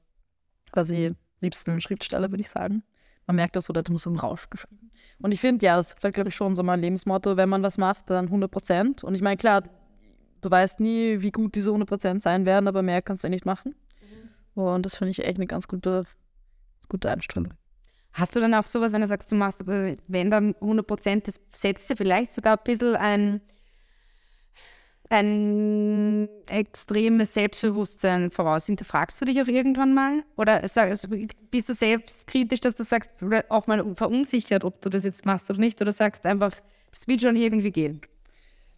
quasi 0.72 1.14
liebsten 1.40 1.80
Schriftsteller, 1.80 2.30
würde 2.30 2.42
ich 2.42 2.50
sagen. 2.50 2.82
Man 3.26 3.36
merkt 3.36 3.56
das 3.56 3.66
so, 3.66 3.72
der 3.72 3.84
hat 3.84 3.98
so 3.98 4.10
im 4.10 4.18
Rausch 4.18 4.48
geschrieben. 4.50 4.90
Und 5.20 5.32
ich 5.32 5.40
finde, 5.40 5.64
ja, 5.64 5.76
das 5.76 5.94
fällt, 5.94 6.14
glaube 6.14 6.30
ich, 6.30 6.34
schon 6.34 6.56
so 6.56 6.62
mein 6.62 6.80
Lebensmotto, 6.80 7.36
wenn 7.36 7.48
man 7.48 7.62
was 7.62 7.78
macht, 7.78 8.10
dann 8.10 8.26
100 8.26 8.50
Prozent. 8.50 9.04
Und 9.04 9.14
ich 9.14 9.22
meine, 9.22 9.36
klar, 9.36 9.62
du 10.40 10.50
weißt 10.50 10.80
nie, 10.80 11.20
wie 11.20 11.30
gut 11.30 11.54
diese 11.54 11.70
100 11.70 11.88
Prozent 11.88 12.22
sein 12.22 12.46
werden, 12.46 12.66
aber 12.68 12.82
mehr 12.82 13.02
kannst 13.02 13.24
du 13.24 13.28
nicht 13.28 13.46
machen. 13.46 13.74
Und 14.54 14.84
das 14.84 14.96
finde 14.96 15.12
ich 15.12 15.24
echt 15.24 15.36
eine 15.36 15.46
ganz 15.46 15.68
gute, 15.68 16.04
gute 16.88 17.10
Einstellung. 17.10 17.54
Hast 18.12 18.34
du 18.34 18.40
dann 18.40 18.54
auch 18.54 18.66
sowas, 18.66 18.92
wenn 18.92 19.00
du 19.00 19.06
sagst, 19.06 19.30
du 19.30 19.36
machst, 19.36 19.60
also 19.60 19.96
wenn 20.08 20.30
dann 20.30 20.54
100 20.60 20.86
Prozent, 20.86 21.28
das 21.28 21.40
setzt 21.54 21.88
dir 21.88 21.96
vielleicht 21.96 22.32
sogar 22.32 22.56
ein 22.56 22.64
bisschen 22.64 22.96
ein, 22.96 23.40
ein 25.08 26.28
extremes 26.48 27.34
Selbstbewusstsein 27.34 28.30
voraus? 28.30 28.66
Hinterfragst 28.66 29.20
du 29.20 29.26
dich 29.26 29.40
auch 29.40 29.46
irgendwann 29.46 29.94
mal? 29.94 30.24
Oder 30.36 30.62
also 30.62 31.08
bist 31.50 31.68
du 31.68 31.74
selbstkritisch, 31.74 32.60
dass 32.60 32.74
du 32.74 32.84
sagst, 32.84 33.14
auch 33.48 33.66
mal 33.66 33.94
verunsichert, 33.94 34.64
ob 34.64 34.80
du 34.80 34.88
das 34.88 35.04
jetzt 35.04 35.24
machst 35.24 35.48
oder 35.50 35.60
nicht? 35.60 35.80
Oder 35.80 35.92
sagst 35.92 36.26
einfach, 36.26 36.52
es 36.92 37.06
wird 37.06 37.20
schon 37.20 37.36
irgendwie 37.36 37.70
gehen? 37.70 38.00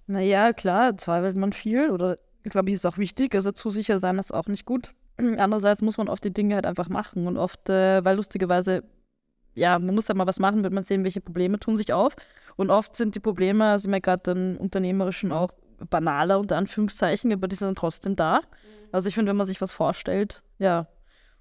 Naja, 0.06 0.52
klar, 0.52 0.96
zweifelt 0.98 1.36
man 1.36 1.52
viel 1.52 1.90
oder 1.90 2.16
ich 2.44 2.50
glaube, 2.50 2.70
ich 2.70 2.76
ist 2.76 2.86
auch 2.86 2.98
wichtig. 2.98 3.34
Also 3.34 3.52
zu 3.52 3.70
sicher 3.70 3.98
sein 3.98 4.18
ist 4.18 4.32
auch 4.34 4.46
nicht 4.46 4.66
gut. 4.66 4.94
Andererseits 5.38 5.82
muss 5.82 5.96
man 5.96 6.08
oft 6.08 6.24
die 6.24 6.32
Dinge 6.32 6.54
halt 6.54 6.66
einfach 6.66 6.88
machen 6.88 7.26
und 7.26 7.36
oft, 7.36 7.68
äh, 7.68 8.04
weil 8.04 8.16
lustigerweise, 8.16 8.82
ja, 9.54 9.78
man 9.78 9.94
muss 9.94 10.08
halt 10.08 10.16
mal 10.16 10.26
was 10.26 10.38
machen, 10.38 10.62
wird 10.62 10.72
man 10.72 10.84
sehen, 10.84 11.04
welche 11.04 11.20
Probleme 11.20 11.58
tun 11.58 11.76
sich 11.76 11.92
auf. 11.92 12.14
Und 12.56 12.70
oft 12.70 12.96
sind 12.96 13.14
die 13.14 13.20
Probleme, 13.20 13.66
also 13.66 13.88
mir 13.88 14.00
gerade 14.00 14.34
den 14.34 14.56
unternehmerischen 14.56 15.32
auch 15.32 15.52
banaler 15.90 16.38
unter 16.38 16.56
Anführungszeichen, 16.56 17.32
aber 17.32 17.48
die 17.48 17.56
sind 17.56 17.66
dann 17.66 17.74
trotzdem 17.74 18.16
da. 18.16 18.40
Also 18.92 19.08
ich 19.08 19.14
finde, 19.14 19.30
wenn 19.30 19.36
man 19.36 19.46
sich 19.46 19.60
was 19.60 19.72
vorstellt, 19.72 20.42
ja. 20.58 20.86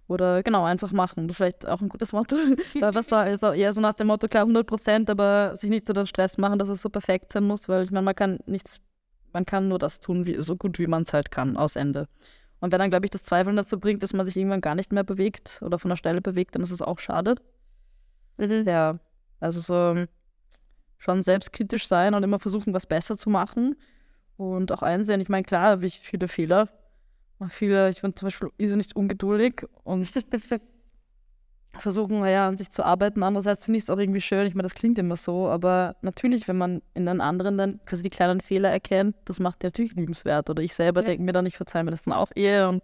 Oder 0.08 0.43
genau, 0.43 0.65
einfach 0.65 0.91
machen. 0.91 1.28
Das 1.28 1.36
ist 1.36 1.38
vielleicht 1.38 1.67
auch 1.67 1.80
ein 1.80 1.88
gutes 1.88 2.12
Motto. 2.12 2.36
Weil 2.80 2.93
was 2.93 3.08
da 3.08 3.24
ist 3.24 3.45
auch 3.45 3.54
eher 3.54 3.71
so 3.71 3.80
nach 3.80 3.93
dem 3.93 4.08
Motto, 4.08 4.28
klar 4.28 4.43
100 4.43 4.67
Prozent, 4.67 5.10
aber 5.10 5.56
sich 5.56 5.69
nicht 5.69 5.88
so 5.88 5.93
den 5.93 6.06
Stress 6.06 6.38
machen, 6.38 6.60
dass 6.60 6.67
es 6.67 6.82
so 6.82 6.89
perfekt 6.89 7.32
sein 7.32 7.45
muss, 7.45 7.69
weil 7.69 7.84
ich 7.84 7.91
meine, 7.91 8.04
man 8.04 8.15
kann 8.15 8.39
nichts, 8.45 8.82
man 9.32 9.45
kann 9.45 9.69
nur 9.69 9.80
das 9.80 10.02
tun, 10.02 10.26
wie, 10.26 10.41
so 10.41 10.58
gut 10.58 10.80
wie 10.80 10.88
man 10.88 11.04
es 11.04 11.13
halt 11.13 11.32
kann, 11.32 11.56
aus 11.56 11.78
Ende. 11.78 12.10
Und 12.60 12.71
wenn 12.71 12.80
dann, 12.80 12.89
glaube 12.89 13.06
ich, 13.06 13.10
das 13.10 13.24
Zweifeln 13.24 13.56
dazu 13.56 13.80
bringt, 13.80 14.04
dass 14.04 14.13
man 14.13 14.26
sich 14.26 14.36
irgendwann 14.36 14.62
gar 14.62 14.76
nicht 14.76 14.91
mehr 14.91 15.04
bewegt 15.04 15.62
oder 15.62 15.80
von 15.80 15.89
der 15.89 15.95
Stelle 15.95 16.21
bewegt, 16.21 16.56
dann 16.56 16.63
ist 16.63 16.71
es 16.71 16.82
auch 16.82 17.00
schade. 17.00 17.36
Mhm. 18.38 18.63
Ja, 18.67 19.00
also 19.39 19.60
so 19.60 20.06
schon 20.98 21.24
selbstkritisch 21.24 21.88
sein 21.88 22.13
und 22.13 22.24
immer 22.24 22.39
versuchen, 22.39 22.74
was 22.74 22.86
besser 22.86 23.17
zu 23.17 23.30
machen. 23.30 23.76
Und 24.38 24.72
auch 24.72 24.82
einsehen, 24.84 25.22
ich 25.22 25.30
meine, 25.30 25.44
klar, 25.44 25.72
habe 25.72 25.86
ich 25.86 26.00
viele 26.00 26.28
Fehler. 26.28 26.70
Viele, 27.50 27.89
ich 27.89 28.02
bin 28.02 28.15
zum 28.15 28.28
Beispiel 28.28 28.50
nicht 28.60 28.96
ungeduldig 28.96 29.65
und 29.84 30.08
versuchen, 31.80 32.24
ja, 32.26 32.48
an 32.48 32.58
sich 32.58 32.70
zu 32.70 32.84
arbeiten. 32.84 33.24
Andererseits 33.24 33.65
finde 33.65 33.78
ich 33.78 33.84
es 33.84 33.89
auch 33.89 33.98
irgendwie 33.98 34.22
schön. 34.22 34.46
Ich 34.46 34.54
meine, 34.54 34.67
das 34.67 34.76
klingt 34.76 35.00
immer 35.00 35.15
so, 35.15 35.48
aber 35.48 35.96
natürlich, 36.02 36.48
wenn 36.48 36.58
man 36.58 36.82
in 36.94 37.06
den 37.06 37.22
anderen 37.22 37.58
dann 37.58 37.80
quasi 37.86 38.04
die 38.04 38.10
kleinen 38.10 38.41
Fehler 38.41 38.70
erkennt, 38.70 39.15
das 39.26 39.39
macht 39.39 39.63
ja 39.63 39.67
natürlich 39.67 39.94
liebenswert. 39.96 40.50
Oder 40.50 40.62
ich 40.62 40.76
selber 40.76 41.02
Ja. 41.02 41.08
denke 41.08 41.24
mir 41.24 41.34
dann, 41.34 41.46
ich 41.46 41.58
verzeihe 41.58 41.84
mir 41.84 41.91
das 41.91 42.04
dann 42.04 42.13
auch 42.13 42.32
eher. 42.36 42.70
Und 42.70 42.84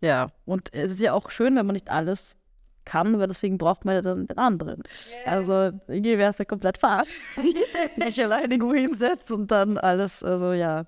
ja, 0.00 0.32
und 0.44 0.74
es 0.74 0.92
ist 0.92 1.00
ja 1.00 1.12
auch 1.12 1.30
schön, 1.30 1.56
wenn 1.56 1.64
man 1.64 1.74
nicht 1.74 1.90
alles 1.90 2.36
kann, 2.84 3.18
weil 3.18 3.28
deswegen 3.28 3.58
braucht 3.58 3.84
man 3.84 3.94
ja 3.96 4.02
dann 4.02 4.26
den 4.26 4.38
anderen. 4.38 4.82
Also 5.24 5.52
irgendwie 5.88 6.18
wäre 6.18 6.30
es 6.30 6.38
ja 6.38 6.44
komplett 6.44 6.78
falsch, 6.78 7.08
mich 7.96 8.22
alleine 8.22 8.54
irgendwo 8.54 8.74
hinsetzt 8.74 9.30
und 9.30 9.50
dann 9.50 9.78
alles, 9.78 10.22
also 10.22 10.52
ja. 10.52 10.84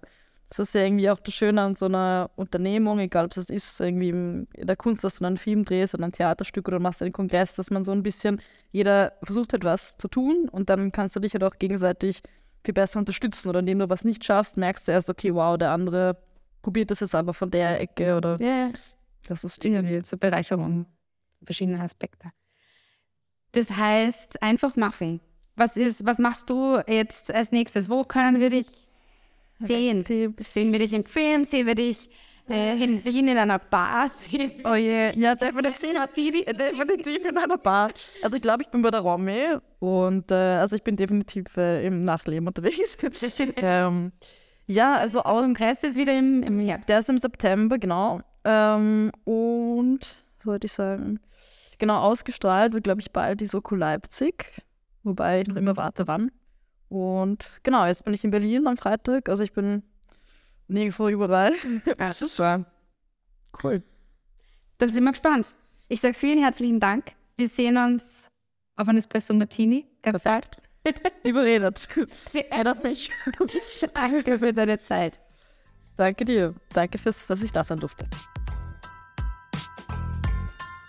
Das 0.50 0.58
ist 0.68 0.74
ja 0.74 0.82
irgendwie 0.82 1.10
auch 1.10 1.18
das 1.18 1.34
Schöne 1.34 1.62
an 1.62 1.74
so 1.74 1.86
einer 1.86 2.30
Unternehmung, 2.36 3.00
egal 3.00 3.24
ob 3.24 3.32
es 3.32 3.46
das 3.46 3.50
ist, 3.50 3.80
irgendwie 3.80 4.10
in 4.10 4.46
der 4.56 4.76
Kunst, 4.76 5.02
dass 5.02 5.14
du 5.14 5.20
dann 5.20 5.32
einen 5.32 5.36
Film 5.38 5.64
drehst 5.64 5.94
oder 5.94 6.04
ein 6.04 6.12
Theaterstück 6.12 6.68
oder 6.68 6.78
machst 6.78 7.02
einen 7.02 7.12
Kongress, 7.12 7.56
dass 7.56 7.70
man 7.72 7.84
so 7.84 7.90
ein 7.90 8.04
bisschen, 8.04 8.40
jeder 8.70 9.14
versucht 9.24 9.52
halt 9.52 9.64
was 9.64 9.96
zu 9.98 10.06
tun 10.06 10.48
und 10.50 10.70
dann 10.70 10.92
kannst 10.92 11.16
du 11.16 11.20
dich 11.20 11.32
halt 11.32 11.42
auch 11.42 11.58
gegenseitig 11.58 12.22
viel 12.62 12.74
besser 12.74 13.00
unterstützen 13.00 13.48
oder 13.48 13.60
indem 13.60 13.80
du 13.80 13.88
was 13.90 14.04
nicht 14.04 14.24
schaffst, 14.24 14.56
merkst 14.56 14.86
du 14.86 14.92
erst, 14.92 15.10
okay, 15.10 15.34
wow, 15.34 15.58
der 15.58 15.72
andere 15.72 16.16
probiert 16.62 16.90
das 16.90 17.00
jetzt 17.00 17.14
aber 17.14 17.34
von 17.34 17.50
der 17.50 17.80
Ecke 17.80 18.16
oder 18.16 18.36
Ja, 18.40 18.66
ja. 18.66 18.70
das 19.26 19.44
ist 19.44 19.64
Ja, 19.64 19.70
irgendwie 19.72 20.02
zur 20.02 20.18
Bereicherung 20.20 20.86
verschiedener 21.44 21.82
Aspekte. 21.82 22.30
Das 23.52 23.70
heißt, 23.70 24.42
einfach 24.42 24.76
machen. 24.76 25.20
Was, 25.56 25.76
ist, 25.76 26.04
was 26.04 26.18
machst 26.18 26.50
du 26.50 26.80
jetzt 26.86 27.32
als 27.32 27.52
nächstes? 27.52 27.88
Wo 27.88 28.02
können 28.02 28.40
wir 28.40 28.50
dich 28.50 28.66
sehen? 29.60 30.04
Sehen 30.04 30.72
wir 30.72 30.78
dich 30.80 30.92
im 30.92 31.04
Film? 31.04 31.44
Sehen 31.44 31.66
wir 31.66 31.76
dich 31.76 32.10
äh, 32.50 32.82
in 32.82 33.04
Wien 33.04 33.28
in 33.28 33.38
einer 33.38 33.60
Bar? 33.60 34.08
Sehen 34.08 34.50
Oh 34.64 34.74
je, 34.74 35.12
ja, 35.16 35.36
definitiv, 35.36 36.44
definitiv 36.46 37.24
in 37.24 37.38
einer 37.38 37.56
Bar. 37.56 37.92
Also 38.22 38.36
ich 38.36 38.42
glaube, 38.42 38.64
ich 38.64 38.68
bin 38.68 38.82
bei 38.82 38.90
der 38.90 39.00
Romy 39.00 39.56
und 39.78 40.30
äh, 40.32 40.34
also 40.34 40.74
ich 40.74 40.82
bin 40.82 40.96
definitiv 40.96 41.56
äh, 41.56 41.86
im 41.86 42.02
Nachleben 42.02 42.48
unterwegs. 42.48 42.98
ähm, 43.56 44.10
ja, 44.66 44.94
also 44.94 45.22
aus, 45.22 45.42
Kongress 45.42 45.82
ist 45.82 45.96
wieder 45.96 46.18
im, 46.18 46.42
im 46.42 46.58
Herbst. 46.58 46.88
der 46.88 46.98
ist 46.98 47.08
im 47.08 47.18
September, 47.18 47.78
genau. 47.78 48.20
Ähm, 48.44 49.12
und, 49.24 50.24
wollte 50.42 50.66
ich 50.66 50.72
sagen, 50.72 51.20
genau, 51.78 52.00
ausgestrahlt 52.00 52.72
wird, 52.72 52.84
glaube 52.84 53.00
ich, 53.00 53.12
bald 53.12 53.40
die 53.40 53.46
Soko 53.46 53.74
Leipzig, 53.74 54.62
wobei 55.02 55.42
ich 55.42 55.48
noch 55.48 55.56
immer 55.56 55.76
warte, 55.76 56.06
wann. 56.06 56.30
Und 56.88 57.60
genau, 57.62 57.86
jetzt 57.86 58.04
bin 58.04 58.14
ich 58.14 58.24
in 58.24 58.30
Berlin 58.30 58.66
am 58.66 58.76
Freitag, 58.76 59.28
also 59.28 59.42
ich 59.42 59.52
bin 59.52 59.82
nirgendwo 60.68 61.08
überall. 61.08 61.52
Ja, 61.98 62.12
super. 62.12 62.64
Cool. 63.62 63.82
Dann 64.78 64.88
sind 64.88 65.04
wir 65.04 65.12
gespannt. 65.12 65.54
Ich 65.88 66.00
sage 66.00 66.14
vielen 66.14 66.40
herzlichen 66.40 66.80
Dank. 66.80 67.12
Wir 67.36 67.48
sehen 67.48 67.76
uns 67.76 68.28
auf 68.76 68.88
ein 68.88 68.96
Espresso 68.96 69.34
Martini. 69.34 69.86
Perfekt. 70.02 70.58
Überredet. 71.22 71.88
Erinnert 72.50 72.84
mich. 72.84 73.10
Danke 73.94 74.38
für 74.38 74.52
deine 74.52 74.78
Zeit. 74.80 75.20
Danke 75.96 76.24
dir. 76.24 76.54
Danke 76.72 76.98
fürs, 76.98 77.26
dass 77.26 77.42
ich 77.42 77.52
da 77.52 77.64
sein 77.64 77.78
durfte. 77.78 78.06